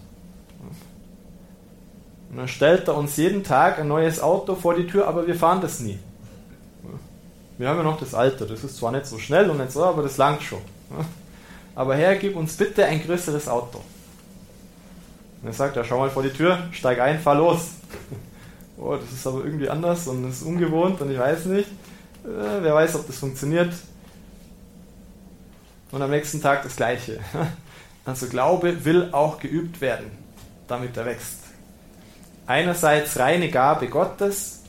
Und 2.29 2.38
dann 2.38 2.47
stellt 2.47 2.88
er 2.88 2.95
uns 2.95 3.17
jeden 3.17 3.43
Tag 3.43 3.79
ein 3.79 3.88
neues 3.88 4.21
Auto 4.21 4.55
vor 4.55 4.75
die 4.75 4.88
Tür, 4.88 5.07
aber 5.07 5.27
wir 5.27 5.35
fahren 5.35 5.61
das 5.61 5.79
nie. 5.79 5.99
Wir 7.57 7.69
haben 7.69 7.77
ja 7.77 7.83
noch 7.83 7.99
das 7.99 8.13
Alte, 8.13 8.45
das 8.45 8.63
ist 8.63 8.77
zwar 8.77 8.91
nicht 8.91 9.05
so 9.05 9.17
schnell 9.17 9.49
und 9.49 9.57
nicht 9.57 9.71
so, 9.71 9.83
aber 9.85 10.03
das 10.03 10.17
langt 10.17 10.43
schon. 10.43 10.59
Aber 11.73 11.95
Herr, 11.95 12.15
gib 12.15 12.35
uns 12.35 12.55
bitte 12.55 12.85
ein 12.85 13.01
größeres 13.01 13.47
Auto. 13.47 13.79
Und 15.41 15.47
er 15.47 15.53
sagt, 15.53 15.75
ja, 15.75 15.83
schau 15.83 15.99
mal 15.99 16.09
vor 16.09 16.23
die 16.23 16.31
Tür, 16.31 16.59
steig 16.71 16.99
ein, 16.99 17.19
fahr 17.19 17.35
los. 17.35 17.71
Oh, 18.77 18.95
das 18.95 19.11
ist 19.11 19.25
aber 19.25 19.43
irgendwie 19.43 19.69
anders 19.69 20.07
und 20.07 20.25
es 20.25 20.41
ist 20.41 20.43
ungewohnt 20.43 20.99
und 21.01 21.11
ich 21.11 21.17
weiß 21.17 21.45
nicht. 21.45 21.69
Äh, 22.23 22.61
wer 22.61 22.73
weiß, 22.73 22.95
ob 22.95 23.07
das 23.07 23.17
funktioniert. 23.17 23.73
Und 25.91 26.01
am 26.01 26.09
nächsten 26.09 26.41
Tag 26.41 26.63
das 26.63 26.75
Gleiche. 26.75 27.19
Also 28.07 28.27
Glaube 28.27 28.85
will 28.85 29.09
auch 29.13 29.39
geübt 29.39 29.81
werden, 29.81 30.11
damit 30.67 30.95
er 30.95 31.07
wächst. 31.07 31.39
Einerseits 32.45 33.17
reine 33.17 33.49
Gabe 33.49 33.88
Gottes, 33.88 34.59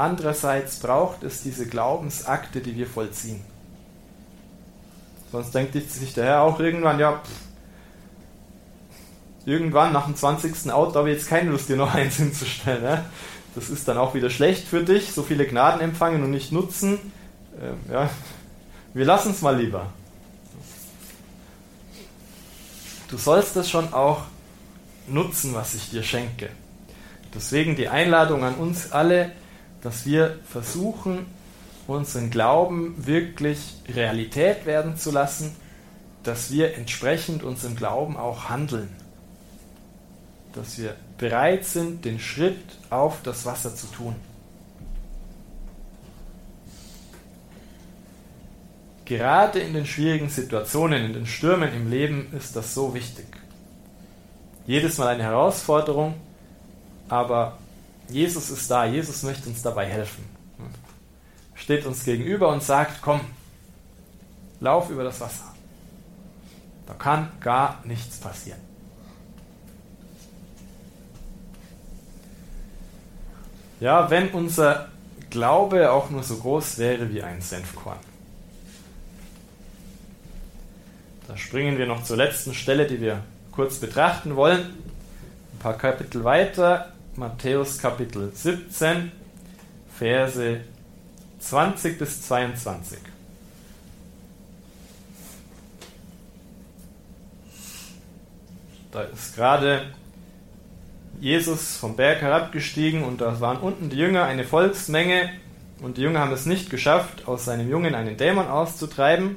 Andererseits 0.00 0.78
braucht 0.78 1.22
es 1.24 1.42
diese 1.42 1.66
Glaubensakte, 1.66 2.60
die 2.60 2.74
wir 2.74 2.86
vollziehen. 2.86 3.44
Sonst 5.30 5.54
denkt 5.54 5.74
sich 5.74 6.14
der 6.14 6.24
Herr 6.24 6.40
auch 6.40 6.58
irgendwann, 6.58 6.98
ja, 6.98 7.18
pff, 7.18 7.28
irgendwann 9.44 9.92
nach 9.92 10.06
dem 10.06 10.16
20. 10.16 10.72
Auto 10.72 10.94
habe 10.94 11.10
ich 11.10 11.18
jetzt 11.18 11.28
keine 11.28 11.50
Lust, 11.50 11.68
dir 11.68 11.76
noch 11.76 11.94
eins 11.94 12.16
hinzustellen. 12.16 12.82
Ne? 12.82 13.04
Das 13.54 13.68
ist 13.68 13.88
dann 13.88 13.98
auch 13.98 14.14
wieder 14.14 14.30
schlecht 14.30 14.66
für 14.66 14.84
dich, 14.84 15.12
so 15.12 15.22
viele 15.22 15.46
Gnaden 15.46 15.80
empfangen 15.80 16.22
und 16.22 16.30
nicht 16.30 16.52
nutzen. 16.52 16.98
Ähm, 17.60 17.76
ja, 17.90 18.10
wir 18.94 19.04
lassen 19.04 19.32
es 19.32 19.42
mal 19.42 19.56
lieber. 19.56 19.92
Du 23.08 23.18
sollst 23.18 23.56
das 23.56 23.68
schon 23.68 23.92
auch 23.92 24.22
nutzen, 25.08 25.54
was 25.54 25.74
ich 25.74 25.90
dir 25.90 26.02
schenke. 26.02 26.48
Deswegen 27.34 27.76
die 27.76 27.88
Einladung 27.88 28.44
an 28.44 28.54
uns 28.54 28.92
alle, 28.92 29.32
dass 29.82 30.06
wir 30.06 30.38
versuchen, 30.48 31.26
unseren 31.86 32.30
Glauben 32.30 33.06
wirklich 33.06 33.58
Realität 33.88 34.64
werden 34.64 34.96
zu 34.96 35.10
lassen, 35.10 35.56
dass 36.22 36.52
wir 36.52 36.76
entsprechend 36.76 37.42
unserem 37.42 37.76
Glauben 37.76 38.16
auch 38.16 38.48
handeln. 38.48 38.90
Dass 40.52 40.78
wir 40.78 40.94
bereit 41.20 41.66
sind, 41.66 42.06
den 42.06 42.18
Schritt 42.18 42.78
auf 42.88 43.22
das 43.22 43.44
Wasser 43.44 43.76
zu 43.76 43.86
tun. 43.88 44.16
Gerade 49.04 49.58
in 49.60 49.74
den 49.74 49.84
schwierigen 49.84 50.30
Situationen, 50.30 51.04
in 51.04 51.12
den 51.12 51.26
Stürmen 51.26 51.74
im 51.74 51.90
Leben 51.90 52.32
ist 52.32 52.56
das 52.56 52.72
so 52.72 52.94
wichtig. 52.94 53.26
Jedes 54.66 54.96
Mal 54.96 55.08
eine 55.08 55.24
Herausforderung, 55.24 56.14
aber 57.10 57.58
Jesus 58.08 58.48
ist 58.48 58.70
da, 58.70 58.86
Jesus 58.86 59.22
möchte 59.22 59.50
uns 59.50 59.60
dabei 59.60 59.86
helfen. 59.86 60.24
Steht 61.54 61.84
uns 61.84 62.02
gegenüber 62.04 62.48
und 62.48 62.62
sagt, 62.62 63.02
komm, 63.02 63.20
lauf 64.60 64.88
über 64.88 65.04
das 65.04 65.20
Wasser. 65.20 65.54
Da 66.86 66.94
kann 66.94 67.30
gar 67.40 67.82
nichts 67.84 68.18
passieren. 68.18 68.69
Ja, 73.80 74.10
wenn 74.10 74.28
unser 74.28 74.88
Glaube 75.30 75.90
auch 75.90 76.10
nur 76.10 76.22
so 76.22 76.36
groß 76.36 76.78
wäre 76.78 77.12
wie 77.12 77.22
ein 77.22 77.40
Senfkorn. 77.40 77.98
Da 81.28 81.36
springen 81.36 81.78
wir 81.78 81.86
noch 81.86 82.02
zur 82.02 82.16
letzten 82.16 82.52
Stelle, 82.52 82.86
die 82.86 83.00
wir 83.00 83.22
kurz 83.52 83.78
betrachten 83.78 84.36
wollen. 84.36 84.60
Ein 84.60 85.58
paar 85.60 85.78
Kapitel 85.78 86.24
weiter, 86.24 86.92
Matthäus 87.14 87.78
Kapitel 87.78 88.32
17, 88.34 89.12
Verse 89.96 90.60
20 91.38 91.98
bis 91.98 92.22
22. 92.22 92.98
Da 98.90 99.02
ist 99.02 99.36
gerade 99.36 99.86
Jesus 101.20 101.76
vom 101.76 101.96
Berg 101.96 102.22
herabgestiegen 102.22 103.04
und 103.04 103.20
da 103.20 103.40
waren 103.40 103.58
unten 103.58 103.90
die 103.90 103.96
Jünger, 103.96 104.24
eine 104.24 104.44
Volksmenge 104.44 105.30
und 105.82 105.96
die 105.96 106.02
Jünger 106.02 106.20
haben 106.20 106.32
es 106.32 106.46
nicht 106.46 106.70
geschafft, 106.70 107.28
aus 107.28 107.44
seinem 107.44 107.68
Jungen 107.68 107.94
einen 107.94 108.16
Dämon 108.16 108.48
auszutreiben. 108.48 109.36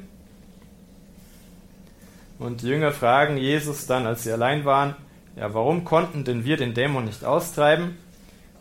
Und 2.39 2.61
die 2.61 2.67
Jünger 2.67 2.91
fragen 2.91 3.37
Jesus 3.37 3.85
dann, 3.85 4.05
als 4.05 4.23
sie 4.23 4.31
allein 4.31 4.65
waren, 4.65 4.95
ja, 5.35 5.53
warum 5.53 5.83
konnten 5.83 6.23
denn 6.23 6.45
wir 6.45 6.57
den 6.57 6.73
Dämon 6.73 7.05
nicht 7.05 7.25
austreiben? 7.25 7.97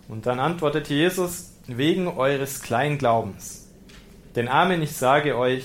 Und 0.08 0.26
dann 0.26 0.40
antwortete 0.40 0.94
Jesus, 0.94 1.52
wegen 1.66 2.08
eures 2.08 2.62
Kleinglaubens. 2.62 3.68
Denn 4.34 4.48
Amen, 4.48 4.82
ich 4.82 4.96
sage 4.96 5.36
euch, 5.36 5.64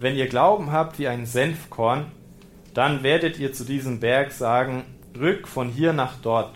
wenn 0.00 0.16
ihr 0.16 0.28
Glauben 0.28 0.72
habt 0.72 0.98
wie 0.98 1.08
ein 1.08 1.26
Senfkorn, 1.26 2.06
dann 2.74 3.02
werdet 3.02 3.38
ihr 3.38 3.52
zu 3.52 3.64
diesem 3.64 4.00
Berg 4.00 4.32
sagen, 4.32 4.84
rück 5.18 5.48
von 5.48 5.68
hier 5.68 5.92
nach 5.92 6.14
dort, 6.20 6.52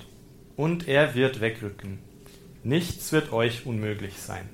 und 0.60 0.88
er 0.88 1.14
wird 1.14 1.40
wegrücken. 1.40 2.00
Nichts 2.64 3.12
wird 3.12 3.32
euch 3.32 3.64
unmöglich 3.64 4.20
sein. 4.20 4.46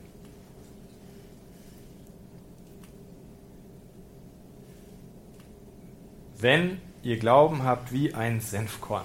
Wenn 6.38 6.81
ihr 7.03 7.19
Glauben 7.19 7.64
habt 7.64 7.92
wie 7.92 8.14
ein 8.14 8.40
Senfkorn. 8.40 9.05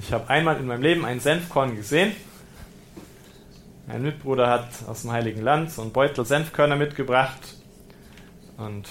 Ich 0.00 0.12
habe 0.12 0.28
einmal 0.28 0.58
in 0.58 0.66
meinem 0.66 0.82
Leben 0.82 1.06
ein 1.06 1.20
Senfkorn 1.20 1.74
gesehen. 1.74 2.12
Mein 3.86 4.02
Mitbruder 4.02 4.50
hat 4.50 4.68
aus 4.86 5.00
dem 5.00 5.12
Heiligen 5.12 5.40
Land 5.40 5.70
so 5.70 5.80
einen 5.80 5.92
Beutel 5.92 6.26
Senfkörner 6.26 6.76
mitgebracht. 6.76 7.56
Und 8.58 8.86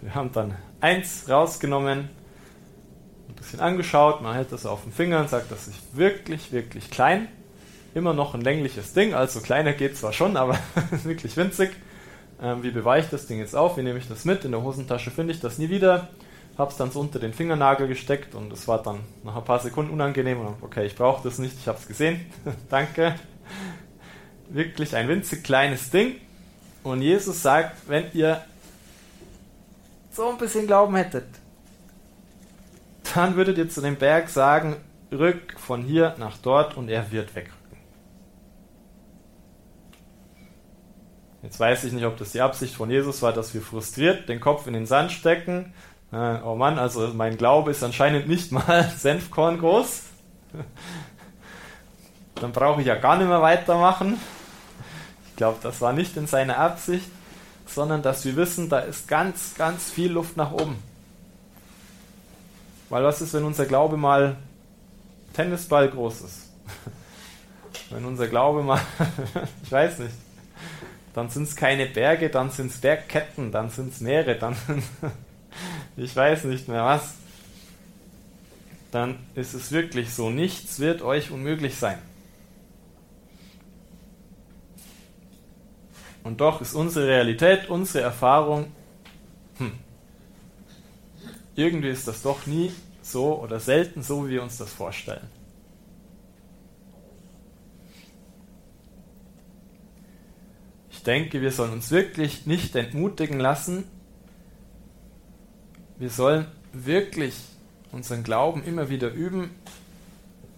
wir 0.00 0.12
haben 0.12 0.32
dann 0.32 0.56
eins 0.80 1.28
rausgenommen, 1.28 2.08
bisschen 3.44 3.60
angeschaut. 3.60 4.20
Man 4.22 4.34
hält 4.34 4.52
das 4.52 4.66
auf 4.66 4.82
dem 4.82 4.92
Finger 4.92 5.20
und 5.20 5.30
sagt, 5.30 5.50
das 5.50 5.68
ist 5.68 5.78
wirklich, 5.92 6.52
wirklich 6.52 6.90
klein. 6.90 7.28
Immer 7.94 8.12
noch 8.12 8.34
ein 8.34 8.40
längliches 8.40 8.92
Ding, 8.92 9.14
also 9.14 9.40
kleiner 9.40 9.72
geht 9.72 9.96
zwar 9.96 10.12
schon, 10.12 10.36
aber 10.36 10.58
wirklich 11.04 11.36
winzig. 11.36 11.70
Ähm, 12.42 12.62
wie 12.64 12.72
beweiche 12.72 13.04
ich 13.04 13.10
das 13.10 13.26
Ding 13.26 13.38
jetzt 13.38 13.54
auf? 13.54 13.76
Wie 13.76 13.82
nehme 13.82 13.98
ich 13.98 14.08
das 14.08 14.24
mit? 14.24 14.44
In 14.44 14.50
der 14.50 14.62
Hosentasche 14.62 15.12
finde 15.12 15.32
ich 15.32 15.40
das 15.40 15.58
nie 15.58 15.70
wieder 15.70 16.08
habe 16.58 16.70
es 16.70 16.76
dann 16.76 16.90
so 16.90 17.00
unter 17.00 17.18
den 17.18 17.32
Fingernagel 17.32 17.88
gesteckt 17.88 18.34
und 18.34 18.52
es 18.52 18.68
war 18.68 18.82
dann 18.82 19.00
nach 19.24 19.36
ein 19.36 19.44
paar 19.44 19.60
Sekunden 19.60 19.92
unangenehm 19.92 20.40
und 20.40 20.62
okay, 20.62 20.86
ich 20.86 20.94
brauche 20.94 21.22
das 21.22 21.38
nicht, 21.38 21.56
ich 21.58 21.66
habe 21.66 21.78
es 21.78 21.88
gesehen, 21.88 22.24
danke. 22.70 23.16
Wirklich 24.48 24.94
ein 24.94 25.08
winzig 25.08 25.42
kleines 25.42 25.90
Ding. 25.90 26.16
Und 26.82 27.00
Jesus 27.00 27.42
sagt, 27.42 27.88
wenn 27.88 28.04
ihr 28.12 28.44
so 30.12 30.28
ein 30.28 30.38
bisschen 30.38 30.66
Glauben 30.66 30.94
hättet, 30.94 31.24
dann 33.14 33.36
würdet 33.36 33.58
ihr 33.58 33.68
zu 33.68 33.80
dem 33.80 33.96
Berg 33.96 34.28
sagen, 34.28 34.76
rück 35.12 35.58
von 35.58 35.82
hier 35.82 36.14
nach 36.18 36.36
dort 36.38 36.76
und 36.76 36.88
er 36.88 37.10
wird 37.12 37.34
wegrücken. 37.34 37.54
Jetzt 41.42 41.60
weiß 41.60 41.84
ich 41.84 41.92
nicht, 41.92 42.06
ob 42.06 42.16
das 42.16 42.32
die 42.32 42.40
Absicht 42.40 42.74
von 42.74 42.90
Jesus 42.90 43.20
war, 43.20 43.32
dass 43.32 43.52
wir 43.52 43.60
frustriert 43.60 44.28
den 44.28 44.40
Kopf 44.40 44.66
in 44.66 44.72
den 44.72 44.86
Sand 44.86 45.12
stecken 45.12 45.74
äh, 46.14 46.40
oh 46.44 46.54
Mann, 46.54 46.78
also 46.78 47.08
mein 47.08 47.36
Glaube 47.36 47.72
ist 47.72 47.82
anscheinend 47.82 48.28
nicht 48.28 48.52
mal 48.52 48.84
Senfkorn 48.96 49.58
groß. 49.58 50.02
Dann 52.36 52.52
brauche 52.52 52.80
ich 52.80 52.86
ja 52.86 52.94
gar 52.94 53.16
nicht 53.16 53.26
mehr 53.26 53.42
weitermachen. 53.42 54.20
Ich 55.28 55.36
glaube, 55.36 55.58
das 55.62 55.80
war 55.80 55.92
nicht 55.92 56.16
in 56.16 56.28
seiner 56.28 56.58
Absicht, 56.58 57.06
sondern 57.66 58.02
dass 58.02 58.24
wir 58.24 58.36
wissen, 58.36 58.68
da 58.68 58.78
ist 58.78 59.08
ganz, 59.08 59.54
ganz 59.56 59.90
viel 59.90 60.12
Luft 60.12 60.36
nach 60.36 60.52
oben. 60.52 60.80
Weil 62.94 63.02
was 63.02 63.20
ist, 63.20 63.34
wenn 63.34 63.42
unser 63.42 63.66
Glaube 63.66 63.96
mal 63.96 64.36
Tennisball 65.32 65.90
groß 65.90 66.20
ist? 66.20 66.52
Wenn 67.90 68.04
unser 68.04 68.28
Glaube 68.28 68.62
mal, 68.62 68.80
ich 69.64 69.72
weiß 69.72 69.98
nicht, 69.98 70.14
dann 71.12 71.28
sind 71.28 71.42
es 71.42 71.56
keine 71.56 71.86
Berge, 71.86 72.30
dann 72.30 72.52
sind 72.52 72.70
es 72.70 72.78
Bergketten, 72.80 73.50
dann 73.50 73.68
sind 73.68 73.92
es 73.92 74.00
Meere, 74.00 74.36
dann 74.36 74.54
ich 75.96 76.14
weiß 76.14 76.44
nicht 76.44 76.68
mehr 76.68 76.84
was, 76.84 77.14
dann 78.92 79.18
ist 79.34 79.54
es 79.54 79.72
wirklich 79.72 80.14
so, 80.14 80.30
nichts 80.30 80.78
wird 80.78 81.02
euch 81.02 81.32
unmöglich 81.32 81.74
sein. 81.74 81.98
Und 86.22 86.40
doch 86.40 86.60
ist 86.60 86.74
unsere 86.74 87.08
Realität, 87.08 87.68
unsere 87.68 88.04
Erfahrung, 88.04 88.70
hm, 89.58 89.72
irgendwie 91.56 91.88
ist 91.88 92.06
das 92.06 92.22
doch 92.22 92.46
nie 92.46 92.72
so 93.04 93.38
oder 93.40 93.60
selten 93.60 94.02
so, 94.02 94.26
wie 94.26 94.32
wir 94.32 94.42
uns 94.42 94.56
das 94.56 94.72
vorstellen. 94.72 95.28
Ich 100.90 101.02
denke, 101.02 101.42
wir 101.42 101.52
sollen 101.52 101.72
uns 101.72 101.90
wirklich 101.90 102.46
nicht 102.46 102.74
entmutigen 102.76 103.38
lassen, 103.38 103.84
wir 105.98 106.08
sollen 106.10 106.46
wirklich 106.72 107.34
unseren 107.92 108.24
Glauben 108.24 108.64
immer 108.64 108.88
wieder 108.88 109.12
üben, 109.12 109.50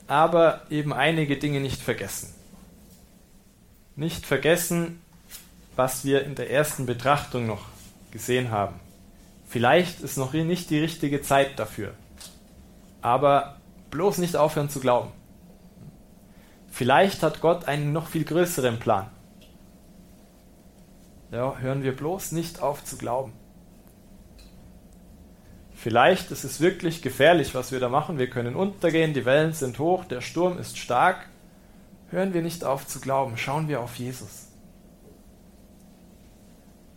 aber 0.06 0.62
eben 0.70 0.92
einige 0.92 1.36
Dinge 1.36 1.60
nicht 1.60 1.80
vergessen. 1.80 2.32
Nicht 3.96 4.24
vergessen, 4.24 5.02
was 5.74 6.04
wir 6.04 6.24
in 6.24 6.36
der 6.36 6.50
ersten 6.50 6.86
Betrachtung 6.86 7.46
noch 7.46 7.66
gesehen 8.12 8.50
haben. 8.50 8.78
Vielleicht 9.48 10.00
ist 10.00 10.16
noch 10.16 10.32
nicht 10.32 10.70
die 10.70 10.78
richtige 10.78 11.22
Zeit 11.22 11.58
dafür, 11.58 11.92
aber 13.06 13.60
bloß 13.92 14.18
nicht 14.18 14.34
aufhören 14.34 14.68
zu 14.68 14.80
glauben. 14.80 15.12
Vielleicht 16.66 17.22
hat 17.22 17.40
Gott 17.40 17.68
einen 17.68 17.92
noch 17.92 18.08
viel 18.08 18.24
größeren 18.24 18.80
Plan. 18.80 19.06
Ja, 21.30 21.56
hören 21.58 21.84
wir 21.84 21.94
bloß 21.94 22.32
nicht 22.32 22.60
auf 22.60 22.82
zu 22.82 22.98
glauben. 22.98 23.32
Vielleicht 25.72 26.32
ist 26.32 26.42
es 26.42 26.60
wirklich 26.60 27.00
gefährlich, 27.00 27.54
was 27.54 27.70
wir 27.70 27.78
da 27.78 27.88
machen. 27.88 28.18
Wir 28.18 28.28
können 28.28 28.56
untergehen, 28.56 29.14
die 29.14 29.24
Wellen 29.24 29.52
sind 29.52 29.78
hoch, 29.78 30.04
der 30.04 30.20
Sturm 30.20 30.58
ist 30.58 30.76
stark. 30.76 31.28
Hören 32.08 32.34
wir 32.34 32.42
nicht 32.42 32.64
auf 32.64 32.88
zu 32.88 32.98
glauben, 32.98 33.36
schauen 33.36 33.68
wir 33.68 33.82
auf 33.82 33.94
Jesus. 33.94 34.48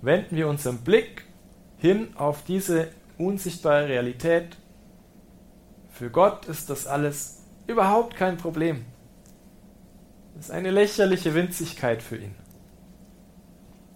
Wenden 0.02 0.36
wir 0.36 0.48
unseren 0.48 0.80
Blick 0.80 1.26
hin 1.78 2.16
auf 2.16 2.44
diese 2.44 2.88
unsichtbare 3.20 3.88
Realität. 3.88 4.58
Für 6.00 6.10
Gott 6.10 6.46
ist 6.46 6.70
das 6.70 6.88
alles 6.88 7.40
überhaupt 7.68 8.16
kein 8.16 8.38
Problem. 8.38 8.86
Das 10.34 10.46
ist 10.46 10.52
eine 10.52 10.72
lächerliche 10.72 11.36
Winzigkeit 11.36 12.02
für 12.02 12.16
ihn. 12.16 12.34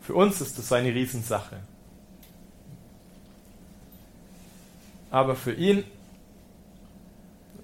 Für 0.02 0.14
uns 0.14 0.42
ist 0.42 0.58
das 0.60 0.74
eine 0.74 0.94
Riesensache. 0.94 1.62
Aber 5.12 5.38
für 5.38 5.54
ihn 5.54 5.86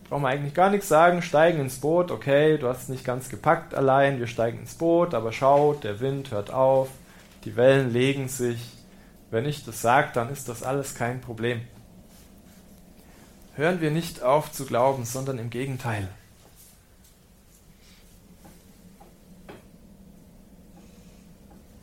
brauchen 0.07 0.21
wir 0.21 0.29
eigentlich 0.29 0.53
gar 0.53 0.69
nichts 0.69 0.87
sagen, 0.87 1.21
steigen 1.21 1.59
ins 1.59 1.79
Boot, 1.79 2.09
okay, 2.09 2.57
du 2.57 2.69
hast 2.69 2.87
nicht 2.87 3.03
ganz 3.03 3.27
gepackt 3.27 3.75
allein, 3.75 4.19
wir 4.19 4.27
steigen 4.27 4.59
ins 4.59 4.75
Boot, 4.75 5.13
aber 5.13 5.33
schaut, 5.33 5.83
der 5.83 5.99
Wind 5.99 6.31
hört 6.31 6.49
auf, 6.49 6.87
die 7.43 7.57
Wellen 7.57 7.91
legen 7.91 8.29
sich. 8.29 8.71
Wenn 9.31 9.45
ich 9.45 9.65
das 9.65 9.81
sage, 9.81 10.11
dann 10.13 10.31
ist 10.31 10.47
das 10.47 10.63
alles 10.63 10.95
kein 10.95 11.19
Problem. 11.19 11.59
Hören 13.59 13.81
wir 13.81 13.91
nicht 13.91 14.23
auf 14.23 14.53
zu 14.53 14.65
glauben, 14.65 15.03
sondern 15.03 15.37
im 15.37 15.49
Gegenteil. 15.49 16.07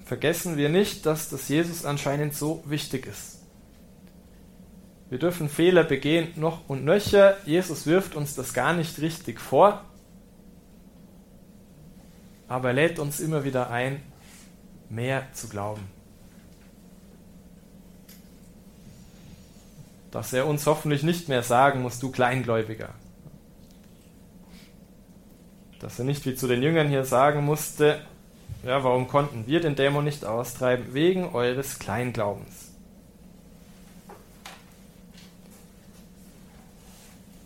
Vergessen 0.06 0.56
wir 0.56 0.70
nicht, 0.70 1.04
dass 1.04 1.28
das 1.28 1.50
Jesus 1.50 1.84
anscheinend 1.84 2.34
so 2.34 2.64
wichtig 2.64 3.04
ist. 3.04 3.40
Wir 5.10 5.18
dürfen 5.18 5.50
Fehler 5.50 5.84
begehen, 5.84 6.32
noch 6.36 6.66
und 6.66 6.82
nöcher. 6.82 7.36
Jesus 7.44 7.84
wirft 7.84 8.16
uns 8.16 8.34
das 8.34 8.54
gar 8.54 8.72
nicht 8.72 8.98
richtig 9.02 9.38
vor, 9.38 9.84
aber 12.48 12.68
er 12.68 12.74
lädt 12.74 12.98
uns 12.98 13.20
immer 13.20 13.44
wieder 13.44 13.68
ein, 13.68 14.02
mehr 14.88 15.30
zu 15.34 15.46
glauben. 15.50 15.95
Dass 20.16 20.32
er 20.32 20.46
uns 20.46 20.64
hoffentlich 20.64 21.02
nicht 21.02 21.28
mehr 21.28 21.42
sagen 21.42 21.82
muss, 21.82 21.98
du 21.98 22.10
Kleingläubiger. 22.10 22.88
Dass 25.78 25.98
er 25.98 26.06
nicht 26.06 26.24
wie 26.24 26.34
zu 26.34 26.48
den 26.48 26.62
Jüngern 26.62 26.88
hier 26.88 27.04
sagen 27.04 27.44
musste, 27.44 28.00
ja, 28.64 28.82
warum 28.82 29.08
konnten 29.08 29.46
wir 29.46 29.60
den 29.60 29.76
Dämon 29.76 30.04
nicht 30.04 30.24
austreiben? 30.24 30.94
Wegen 30.94 31.34
eures 31.34 31.78
Kleinglaubens. 31.78 32.70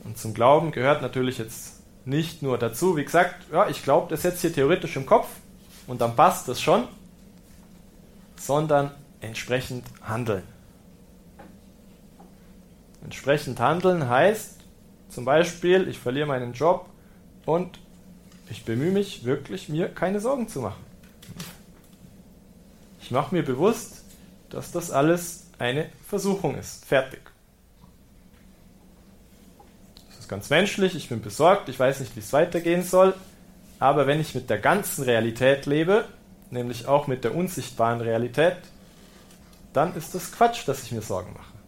Und 0.04 0.16
zum 0.16 0.33
Glauben 0.33 0.70
gehört 0.70 1.02
natürlich 1.02 1.38
jetzt 1.38 1.80
nicht 2.04 2.40
nur 2.40 2.56
dazu, 2.56 2.96
wie 2.96 3.04
gesagt, 3.04 3.46
ja, 3.50 3.68
ich 3.68 3.83
glaube 3.83 4.11
das 4.11 4.22
jetzt 4.22 4.42
hier 4.42 4.52
theoretisch 4.52 4.94
im 4.94 5.06
Kopf 5.06 5.26
und 5.88 6.00
dann 6.00 6.14
passt 6.14 6.46
das 6.46 6.61
schon, 6.61 6.87
sondern 8.37 8.92
entsprechend 9.20 9.85
handeln. 10.02 10.44
Entsprechend 13.03 13.61
handeln 13.61 14.09
heißt 14.09 14.61
zum 15.09 15.25
Beispiel, 15.25 15.89
ich 15.89 15.99
verliere 15.99 16.27
meinen 16.27 16.53
Job 16.53 16.87
und 17.47 17.79
ich 18.49 18.65
bemühe 18.65 18.93
mich 18.93 19.25
wirklich, 19.25 19.69
mir 19.69 19.89
keine 19.89 20.21
Sorgen 20.21 20.49
zu 20.49 20.61
machen. 20.61 20.85
Ich 23.01 23.11
mache 23.11 23.35
mir 23.35 23.45
bewusst, 23.45 24.05
dass 24.51 24.71
das 24.71 24.91
alles 24.91 25.47
eine 25.59 25.89
Versuchung 26.07 26.57
ist. 26.57 26.85
Fertig 26.85 27.21
ganz 30.31 30.49
menschlich, 30.49 30.95
ich 30.95 31.09
bin 31.09 31.21
besorgt, 31.21 31.69
ich 31.69 31.79
weiß 31.79 31.99
nicht, 32.01 32.15
wie 32.15 32.21
es 32.21 32.33
weitergehen 32.33 32.85
soll. 32.85 33.15
Aber 33.81 34.07
wenn 34.07 34.21
ich 34.21 34.35
mit 34.35 34.49
der 34.49 34.59
ganzen 34.59 35.03
Realität 35.05 35.67
lebe, 35.67 36.05
nämlich 36.51 36.87
auch 36.87 37.09
mit 37.09 37.25
der 37.25 37.35
unsichtbaren 37.35 38.01
Realität, 38.01 38.57
dann 39.73 39.95
ist 39.97 40.15
das 40.15 40.31
Quatsch, 40.31 40.67
dass 40.67 40.85
ich 40.85 40.93
mir 40.93 41.03
Sorgen 41.03 41.33
mache. 41.33 41.60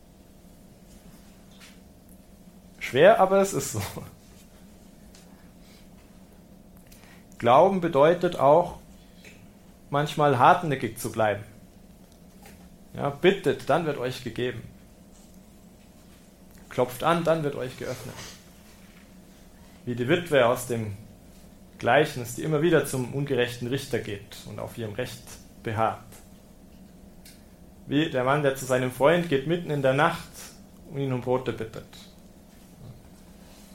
Schwer, 2.83 3.21
aber 3.21 3.41
es 3.41 3.53
ist 3.53 3.73
so. 3.73 3.83
Glauben 7.39 7.81
bedeutet 7.81 8.39
auch, 8.39 8.79
manchmal 9.91 10.39
hartnäckig 10.39 10.99
zu 10.99 11.11
bleiben. 11.11 11.45
Ja, 12.95 13.11
bittet, 13.11 13.71
dann 13.71 13.87
wird 13.87 13.99
euch 13.99 14.23
gegeben. 14.23 14.63
Klopft 16.69 17.03
an, 17.03 17.25
dann 17.25 17.43
wird 17.43 17.55
euch 17.55 17.79
geöffnet 17.79 18.15
wie 19.85 19.95
die 19.95 20.09
Witwe 20.09 20.47
aus 20.47 20.67
dem 20.67 20.97
Gleichnis, 21.79 22.37
die 22.37 22.43
immer 22.43 22.63
wieder 22.63 22.87
zum 22.87 23.13
ungerechten 23.15 23.69
Richter 23.69 23.99
geht 23.99 24.37
und 24.47 24.61
auf 24.61 24.79
ihrem 24.79 24.95
Recht 24.95 25.23
beharrt. 25.63 26.01
Wie 27.87 28.09
der 28.11 28.25
Mann, 28.25 28.43
der 28.43 28.55
zu 28.55 28.65
seinem 28.65 28.93
Freund 28.93 29.29
geht 29.29 29.47
mitten 29.47 29.71
in 29.71 29.83
der 29.83 29.95
Nacht 29.95 30.29
und 30.91 31.01
ihn 31.01 31.13
um 31.13 31.21
Brote 31.21 31.53
bittet. 31.53 31.87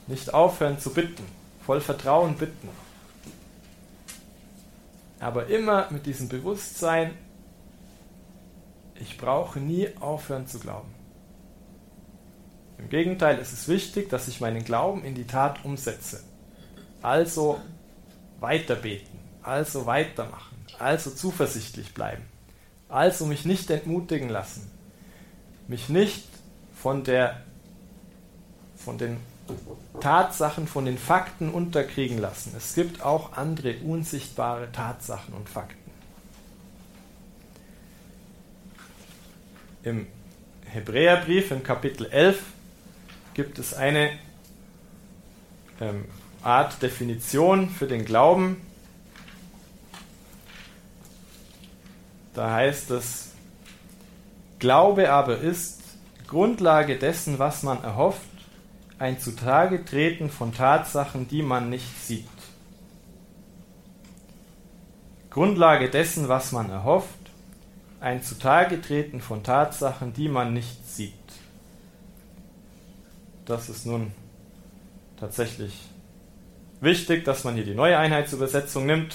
Nicht 0.08 0.34
aufhören 0.34 0.78
zu 0.78 0.92
bitten, 0.92 1.24
voll 1.64 1.80
Vertrauen 1.80 2.36
bitten. 2.36 2.68
Aber 5.20 5.46
immer 5.48 5.90
mit 5.90 6.06
diesem 6.06 6.28
Bewusstsein, 6.28 7.12
ich 9.00 9.18
brauche 9.18 9.60
nie 9.60 9.88
aufhören 10.00 10.46
zu 10.46 10.58
glauben. 10.58 10.92
Im 12.78 12.88
Gegenteil, 12.88 13.38
es 13.38 13.52
ist 13.52 13.68
wichtig, 13.68 14.08
dass 14.08 14.28
ich 14.28 14.40
meinen 14.40 14.64
Glauben 14.64 15.04
in 15.04 15.14
die 15.14 15.26
Tat 15.26 15.64
umsetze. 15.64 16.22
Also 17.02 17.60
weiterbeten, 18.40 19.18
also 19.42 19.86
weitermachen, 19.86 20.56
also 20.78 21.10
zuversichtlich 21.10 21.92
bleiben, 21.92 22.24
also 22.88 23.26
mich 23.26 23.44
nicht 23.44 23.70
entmutigen 23.70 24.28
lassen, 24.28 24.70
mich 25.66 25.88
nicht 25.88 26.24
von 26.72 27.04
der 27.04 27.42
von 28.76 28.96
den 28.96 29.18
Tatsachen, 30.00 30.66
von 30.68 30.84
den 30.84 30.98
Fakten 30.98 31.50
unterkriegen 31.50 32.18
lassen. 32.18 32.52
Es 32.56 32.74
gibt 32.74 33.02
auch 33.02 33.32
andere 33.32 33.76
unsichtbare 33.78 34.70
Tatsachen 34.72 35.34
und 35.34 35.48
Fakten. 35.48 35.76
Im 39.82 40.06
Hebräerbrief 40.66 41.50
im 41.50 41.62
Kapitel 41.62 42.06
11 42.06 42.42
gibt 43.34 43.58
es 43.58 43.74
eine 43.74 44.10
ähm, 45.80 46.04
Art 46.42 46.82
Definition 46.82 47.70
für 47.70 47.86
den 47.86 48.04
Glauben. 48.04 48.60
Da 52.34 52.52
heißt 52.52 52.90
es, 52.90 53.32
Glaube 54.58 55.10
aber 55.10 55.38
ist 55.38 55.80
Grundlage 56.26 56.98
dessen, 56.98 57.38
was 57.38 57.62
man 57.62 57.82
erhofft, 57.82 58.20
ein 58.98 59.18
zutage 59.18 59.84
treten 59.84 60.28
von 60.30 60.52
Tatsachen, 60.52 61.28
die 61.28 61.42
man 61.42 61.70
nicht 61.70 62.04
sieht. 62.04 62.26
Grundlage 65.30 65.88
dessen, 65.88 66.28
was 66.28 66.52
man 66.52 66.70
erhofft, 66.70 67.08
ein 68.00 68.22
zutage 68.22 68.80
treten 68.80 69.20
von 69.20 69.42
Tatsachen, 69.42 70.12
die 70.12 70.28
man 70.28 70.52
nicht 70.52 70.86
sieht. 70.88 71.14
Das 73.44 73.68
ist 73.68 73.86
nun 73.86 74.12
tatsächlich 75.18 75.88
wichtig, 76.80 77.24
dass 77.24 77.44
man 77.44 77.54
hier 77.54 77.64
die 77.64 77.74
neue 77.74 77.98
Einheitsübersetzung 77.98 78.86
nimmt 78.86 79.14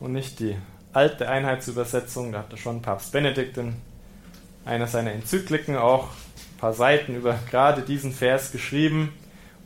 und 0.00 0.12
nicht 0.12 0.40
die 0.40 0.56
alte 0.92 1.28
Einheitsübersetzung. 1.28 2.32
Da 2.32 2.40
hatte 2.40 2.56
schon 2.56 2.82
Papst 2.82 3.12
Benedikt 3.12 3.56
in 3.56 3.74
einer 4.64 4.86
seiner 4.86 5.12
Enzykliken 5.12 5.76
auch 5.76 6.08
paar 6.62 6.72
Seiten 6.72 7.14
über 7.14 7.38
gerade 7.50 7.82
diesen 7.82 8.12
Vers 8.12 8.52
geschrieben, 8.52 9.12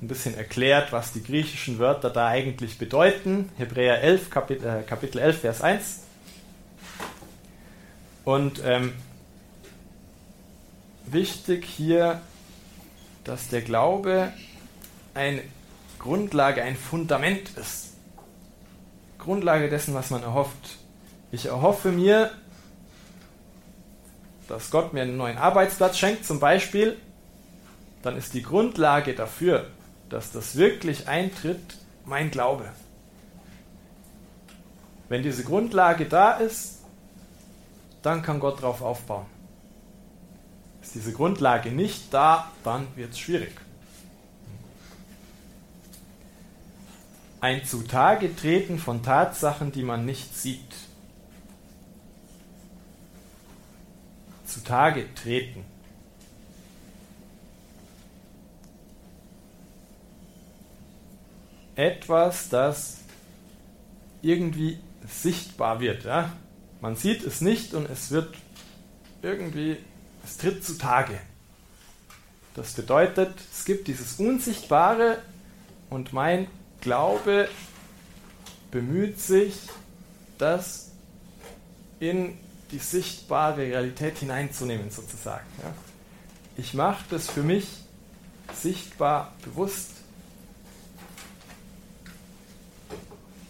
ein 0.03 0.09
bisschen 0.09 0.37
erklärt, 0.37 0.93
was 0.93 1.13
die 1.13 1.23
griechischen 1.23 1.79
Wörter 1.79 2.11
da 2.11 2.27
eigentlich 2.27 2.79
bedeuten. 2.79 3.51
Hebräer 3.57 4.03
11, 4.03 4.31
Kapitel, 4.31 4.67
äh, 4.67 4.83
Kapitel 4.83 5.19
11, 5.19 5.41
Vers 5.41 5.61
1. 5.61 6.01
Und 8.25 8.61
ähm, 8.65 8.95
wichtig 11.07 11.65
hier 11.65 12.21
dass 13.27 13.49
der 13.49 13.63
Glaube 13.63 14.33
eine 15.15 15.43
Grundlage, 15.99 16.63
ein 16.63 16.77
Fundament 16.77 17.51
ist. 17.57 17.95
Grundlage 19.19 19.69
dessen, 19.69 19.95
was 19.95 20.11
man 20.11 20.23
erhofft. 20.23 20.79
Ich 21.33 21.47
erhoffe 21.47 21.91
mir, 21.91 22.31
dass 24.49 24.71
Gott 24.71 24.93
mir 24.93 25.03
einen 25.03 25.17
neuen 25.17 25.39
Arbeitsplatz 25.39 25.99
schenkt, 25.99 26.25
zum 26.25 26.41
Beispiel, 26.41 26.97
dann 28.03 28.17
ist 28.17 28.35
die 28.35 28.43
Grundlage 28.43 29.15
dafür, 29.15 29.67
dass 30.09 30.33
das 30.33 30.57
wirklich 30.57 31.09
eintritt, 31.09 31.79
mein 32.05 32.31
Glaube. 32.31 32.69
Wenn 35.09 35.23
diese 35.23 35.45
Grundlage 35.45 36.07
da 36.07 36.33
ist, 36.33 36.83
dann 38.03 38.23
kann 38.23 38.41
Gott 38.41 38.59
darauf 38.59 38.83
aufbauen. 38.83 39.27
Ist 40.83 40.95
diese 40.95 41.13
Grundlage 41.13 41.71
nicht 41.71 42.15
da, 42.15 42.51
dann 42.63 42.87
wird 42.95 43.13
es 43.13 43.19
schwierig. 43.19 43.53
Ein 47.41 47.65
Zutage 47.65 48.35
treten 48.35 48.79
von 48.79 49.03
Tatsachen, 49.03 49.73
die 49.73 49.83
man 49.83 50.05
nicht 50.05 50.37
sieht. 50.37 50.86
Zutage 54.57 55.07
treten. 55.15 55.65
Etwas, 61.75 62.49
das 62.49 62.99
irgendwie 64.23 64.79
sichtbar 65.07 65.81
wird. 65.81 66.05
Ja? 66.05 66.33
Man 66.81 66.97
sieht 66.97 67.23
es 67.23 67.43
nicht 67.43 67.75
und 67.75 67.91
es 67.91 68.11
wird 68.11 68.35
irgendwie 69.21 69.77
es 70.25 70.39
tritt 70.39 70.65
zutage. 70.65 71.21
Das 72.55 72.73
bedeutet, 72.73 73.35
es 73.53 73.65
gibt 73.67 73.87
dieses 73.89 74.19
Unsichtbare 74.19 75.19
und 75.91 76.15
mein 76.15 76.49
Glaube 76.81 77.49
bemüht 78.71 79.21
sich, 79.21 79.55
das 80.39 80.91
in 82.01 82.39
die 82.71 82.79
sichtbare 82.79 83.59
Realität 83.59 84.19
hineinzunehmen, 84.19 84.91
sozusagen. 84.91 85.47
Ja. 85.63 85.73
Ich 86.57 86.75
mache 86.75 87.05
das 87.11 87.29
für 87.29 87.43
mich 87.43 87.67
sichtbar 88.55 89.33
bewusst. 89.43 89.91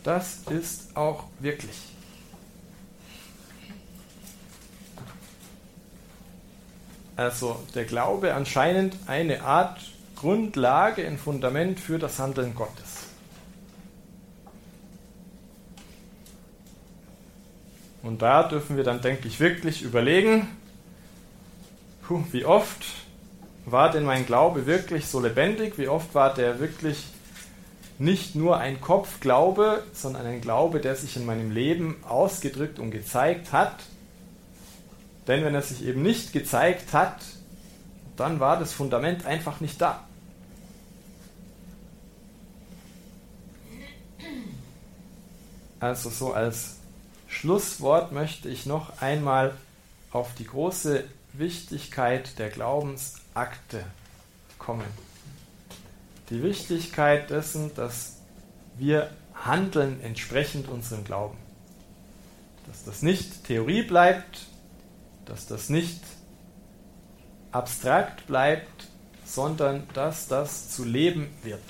Das 0.02 0.38
ist 0.50 0.96
auch 0.96 1.24
wirklich. 1.40 1.76
Also 7.16 7.64
der 7.74 7.84
Glaube 7.84 8.34
anscheinend 8.34 8.96
eine 9.06 9.42
Art 9.42 9.80
Grundlage, 10.16 11.06
ein 11.06 11.18
Fundament 11.18 11.80
für 11.80 11.98
das 11.98 12.18
Handeln 12.18 12.54
Gottes. 12.54 12.85
Und 18.06 18.22
da 18.22 18.44
dürfen 18.44 18.76
wir 18.76 18.84
dann, 18.84 19.00
denke 19.00 19.26
ich, 19.26 19.40
wirklich 19.40 19.82
überlegen, 19.82 20.46
puh, 22.06 22.22
wie 22.30 22.44
oft 22.44 22.86
war 23.64 23.90
denn 23.90 24.04
mein 24.04 24.26
Glaube 24.26 24.66
wirklich 24.66 25.08
so 25.08 25.18
lebendig? 25.18 25.76
Wie 25.76 25.88
oft 25.88 26.14
war 26.14 26.32
der 26.32 26.60
wirklich 26.60 27.04
nicht 27.98 28.36
nur 28.36 28.58
ein 28.58 28.80
Kopfglaube, 28.80 29.82
sondern 29.92 30.24
ein 30.24 30.40
Glaube, 30.40 30.78
der 30.78 30.94
sich 30.94 31.16
in 31.16 31.26
meinem 31.26 31.50
Leben 31.50 31.96
ausgedrückt 32.08 32.78
und 32.78 32.92
gezeigt 32.92 33.52
hat? 33.52 33.74
Denn 35.26 35.44
wenn 35.44 35.56
er 35.56 35.62
sich 35.62 35.84
eben 35.84 36.02
nicht 36.02 36.32
gezeigt 36.32 36.92
hat, 36.92 37.16
dann 38.16 38.38
war 38.38 38.56
das 38.56 38.72
Fundament 38.72 39.26
einfach 39.26 39.60
nicht 39.60 39.80
da. 39.80 40.04
Also 45.80 46.08
so 46.08 46.32
als 46.32 46.75
Schlusswort 47.40 48.12
möchte 48.12 48.48
ich 48.48 48.64
noch 48.64 49.02
einmal 49.02 49.54
auf 50.10 50.34
die 50.38 50.46
große 50.46 51.04
Wichtigkeit 51.34 52.38
der 52.38 52.48
Glaubensakte 52.48 53.84
kommen. 54.58 54.86
Die 56.30 56.42
Wichtigkeit 56.42 57.28
dessen, 57.28 57.74
dass 57.74 58.16
wir 58.78 59.10
handeln 59.34 60.00
entsprechend 60.00 60.68
unserem 60.68 61.04
Glauben. 61.04 61.36
Dass 62.68 62.84
das 62.84 63.02
nicht 63.02 63.44
Theorie 63.44 63.82
bleibt, 63.82 64.46
dass 65.26 65.46
das 65.46 65.68
nicht 65.68 66.00
abstrakt 67.52 68.26
bleibt, 68.26 68.88
sondern 69.26 69.86
dass 69.92 70.26
das 70.26 70.70
zu 70.70 70.84
leben 70.84 71.28
wird. 71.42 71.60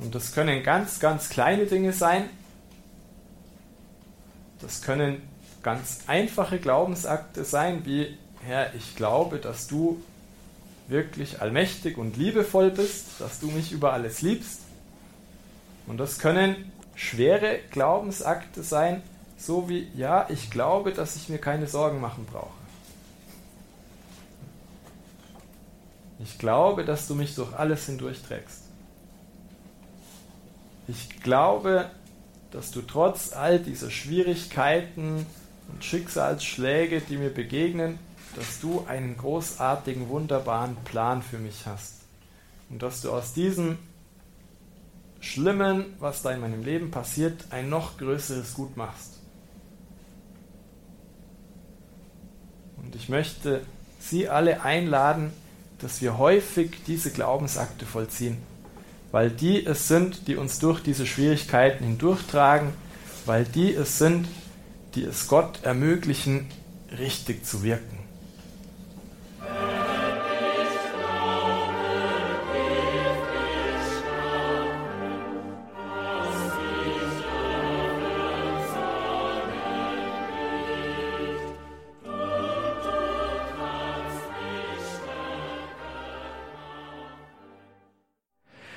Und 0.00 0.14
das 0.14 0.32
können 0.32 0.62
ganz, 0.62 1.00
ganz 1.00 1.28
kleine 1.28 1.66
Dinge 1.66 1.92
sein. 1.92 2.28
Das 4.60 4.82
können 4.82 5.22
ganz 5.62 6.00
einfache 6.06 6.58
Glaubensakte 6.58 7.44
sein, 7.44 7.84
wie 7.84 8.16
Herr, 8.40 8.74
ich 8.74 8.96
glaube, 8.96 9.38
dass 9.38 9.66
du 9.66 10.02
wirklich 10.88 11.40
allmächtig 11.40 11.96
und 11.96 12.16
liebevoll 12.16 12.70
bist, 12.70 13.06
dass 13.18 13.40
du 13.40 13.46
mich 13.46 13.72
über 13.72 13.92
alles 13.92 14.20
liebst. 14.20 14.60
Und 15.86 15.98
das 15.98 16.18
können 16.18 16.72
schwere 16.94 17.58
Glaubensakte 17.70 18.62
sein, 18.62 19.02
so 19.38 19.68
wie, 19.68 19.88
ja, 19.96 20.26
ich 20.28 20.50
glaube, 20.50 20.92
dass 20.92 21.16
ich 21.16 21.28
mir 21.28 21.38
keine 21.38 21.66
Sorgen 21.66 22.00
machen 22.00 22.26
brauche. 22.30 22.52
Ich 26.22 26.38
glaube, 26.38 26.84
dass 26.84 27.08
du 27.08 27.14
mich 27.14 27.34
durch 27.34 27.52
alles 27.54 27.86
hindurchträgst. 27.86 28.63
Ich 30.86 31.22
glaube, 31.22 31.90
dass 32.50 32.70
du 32.70 32.82
trotz 32.82 33.32
all 33.32 33.58
dieser 33.58 33.90
Schwierigkeiten 33.90 35.26
und 35.68 35.84
Schicksalsschläge, 35.84 37.00
die 37.00 37.16
mir 37.16 37.30
begegnen, 37.30 37.98
dass 38.36 38.60
du 38.60 38.84
einen 38.86 39.16
großartigen, 39.16 40.08
wunderbaren 40.08 40.76
Plan 40.84 41.22
für 41.22 41.38
mich 41.38 41.66
hast. 41.66 42.02
Und 42.68 42.82
dass 42.82 43.00
du 43.00 43.10
aus 43.10 43.32
diesem 43.32 43.78
Schlimmen, 45.20 45.94
was 46.00 46.22
da 46.22 46.32
in 46.32 46.40
meinem 46.40 46.62
Leben 46.62 46.90
passiert, 46.90 47.46
ein 47.50 47.70
noch 47.70 47.96
größeres 47.96 48.54
Gut 48.54 48.76
machst. 48.76 49.20
Und 52.76 52.94
ich 52.94 53.08
möchte 53.08 53.62
Sie 53.98 54.28
alle 54.28 54.62
einladen, 54.62 55.32
dass 55.78 56.02
wir 56.02 56.18
häufig 56.18 56.84
diese 56.86 57.10
Glaubensakte 57.10 57.86
vollziehen 57.86 58.36
weil 59.14 59.30
die 59.30 59.64
es 59.64 59.86
sind, 59.86 60.26
die 60.26 60.34
uns 60.34 60.58
durch 60.58 60.80
diese 60.80 61.06
Schwierigkeiten 61.06 61.84
hindurchtragen, 61.84 62.70
weil 63.26 63.44
die 63.44 63.72
es 63.72 63.96
sind, 63.96 64.26
die 64.96 65.04
es 65.04 65.28
Gott 65.28 65.60
ermöglichen, 65.62 66.48
richtig 66.98 67.46
zu 67.46 67.62
wirken. 67.62 67.93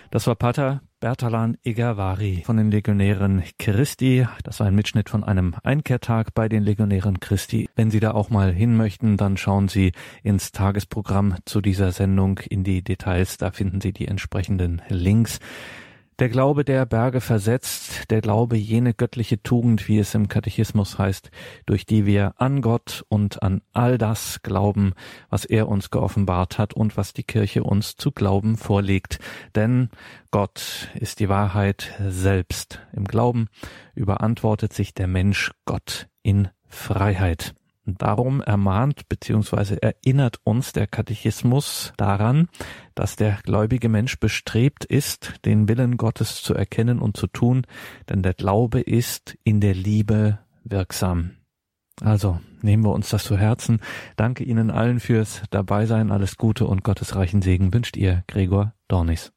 Das 0.10 0.26
war 0.26 0.36
Pater 0.36 0.82
Bertalan 1.02 1.58
Egavari 1.64 2.42
von 2.46 2.56
den 2.56 2.72
Legionären 2.72 3.44
Christi. 3.60 4.26
Das 4.44 4.62
war 4.62 4.68
ein 4.68 4.74
Mitschnitt 4.74 5.10
von 5.10 5.24
einem 5.24 5.54
Einkehrtag 5.64 6.34
bei 6.34 6.48
den 6.48 6.64
Legionären 6.64 7.20
Christi. 7.20 7.70
Wenn 7.76 7.92
Sie 7.92 8.00
da 8.00 8.12
auch 8.12 8.30
mal 8.30 8.54
hin 8.54 8.78
möchten, 8.78 9.18
dann 9.18 9.36
schauen 9.36 9.68
Sie 9.68 9.92
ins 10.24 10.54
Tagesprogramm 10.54 11.36
zu 11.44 11.60
dieser 11.60 11.92
Sendung 11.92 12.40
in 12.40 12.64
die 12.64 12.84
Details. 12.84 13.38
Da 13.38 13.52
finden 13.52 13.82
Sie 13.82 13.92
die 13.92 14.08
entsprechenden 14.08 14.82
Links. 14.88 15.40
Der 16.20 16.30
Glaube, 16.30 16.66
der 16.66 16.88
Berge 16.88 17.22
versetzt, 17.22 18.10
der 18.10 18.22
Glaube 18.22 18.58
jene 18.58 18.96
göttliche 18.96 19.44
Tugend, 19.44 19.88
wie 19.88 20.00
es 20.00 20.16
im 20.16 20.28
Katechismus 20.28 20.98
heißt, 20.98 21.30
durch 21.68 21.86
die 21.86 22.08
wir 22.08 22.34
an 22.38 22.62
Gott 22.62 23.06
und 23.08 23.44
an 23.44 23.62
all 23.72 24.00
das 24.00 24.42
glauben, 24.42 24.94
was 25.30 25.46
er 25.46 25.68
uns 25.68 25.92
geoffenbart 25.92 26.58
hat 26.58 26.74
und 26.74 26.98
was 26.98 27.14
die 27.14 27.24
Kirche 27.24 27.64
uns 27.64 27.98
zu 27.98 28.12
glauben 28.12 28.58
vorlegt. 28.58 29.20
Denn 29.54 29.90
Gott 30.32 30.90
ist 30.96 31.20
die 31.20 31.30
Wahrheit 31.30 31.94
selbst. 32.00 32.80
Im 32.94 33.06
Glauben 33.06 33.48
überantwortet 33.94 34.74
sich 34.74 34.96
der 34.96 35.08
Mensch 35.08 35.52
Gott 35.66 36.08
in 36.24 36.48
Freiheit. 36.66 37.54
Darum 37.98 38.42
ermahnt 38.42 39.08
bzw. 39.08 39.78
erinnert 39.82 40.40
uns 40.44 40.74
der 40.74 40.88
Katechismus 40.88 41.94
daran, 41.96 42.50
dass 42.96 43.16
der 43.16 43.40
gläubige 43.44 43.88
Mensch 43.88 44.20
bestrebt 44.20 44.84
ist, 44.84 45.34
den 45.46 45.70
Willen 45.70 45.98
Gottes 45.98 46.42
zu 46.42 46.54
erkennen 46.54 47.00
und 47.00 47.16
zu 47.16 47.28
tun, 47.28 47.66
denn 48.10 48.24
der 48.24 48.34
Glaube 48.34 48.82
ist 48.82 49.38
in 49.44 49.62
der 49.62 49.74
Liebe 49.74 50.40
wirksam. 50.64 51.32
Also 52.02 52.40
nehmen 52.62 52.84
wir 52.84 52.92
uns 52.92 53.10
das 53.10 53.24
zu 53.24 53.38
Herzen. 53.38 53.80
Danke 54.18 54.44
Ihnen 54.44 54.70
allen 54.70 55.00
fürs 55.00 55.42
Dabeisein. 55.50 56.12
Alles 56.12 56.38
Gute 56.38 56.68
und 56.68 56.84
Gottes 56.84 57.16
reichen 57.16 57.42
Segen 57.42 57.74
wünscht 57.74 57.98
ihr 57.98 58.24
Gregor 58.28 58.74
Dornis. 58.88 59.32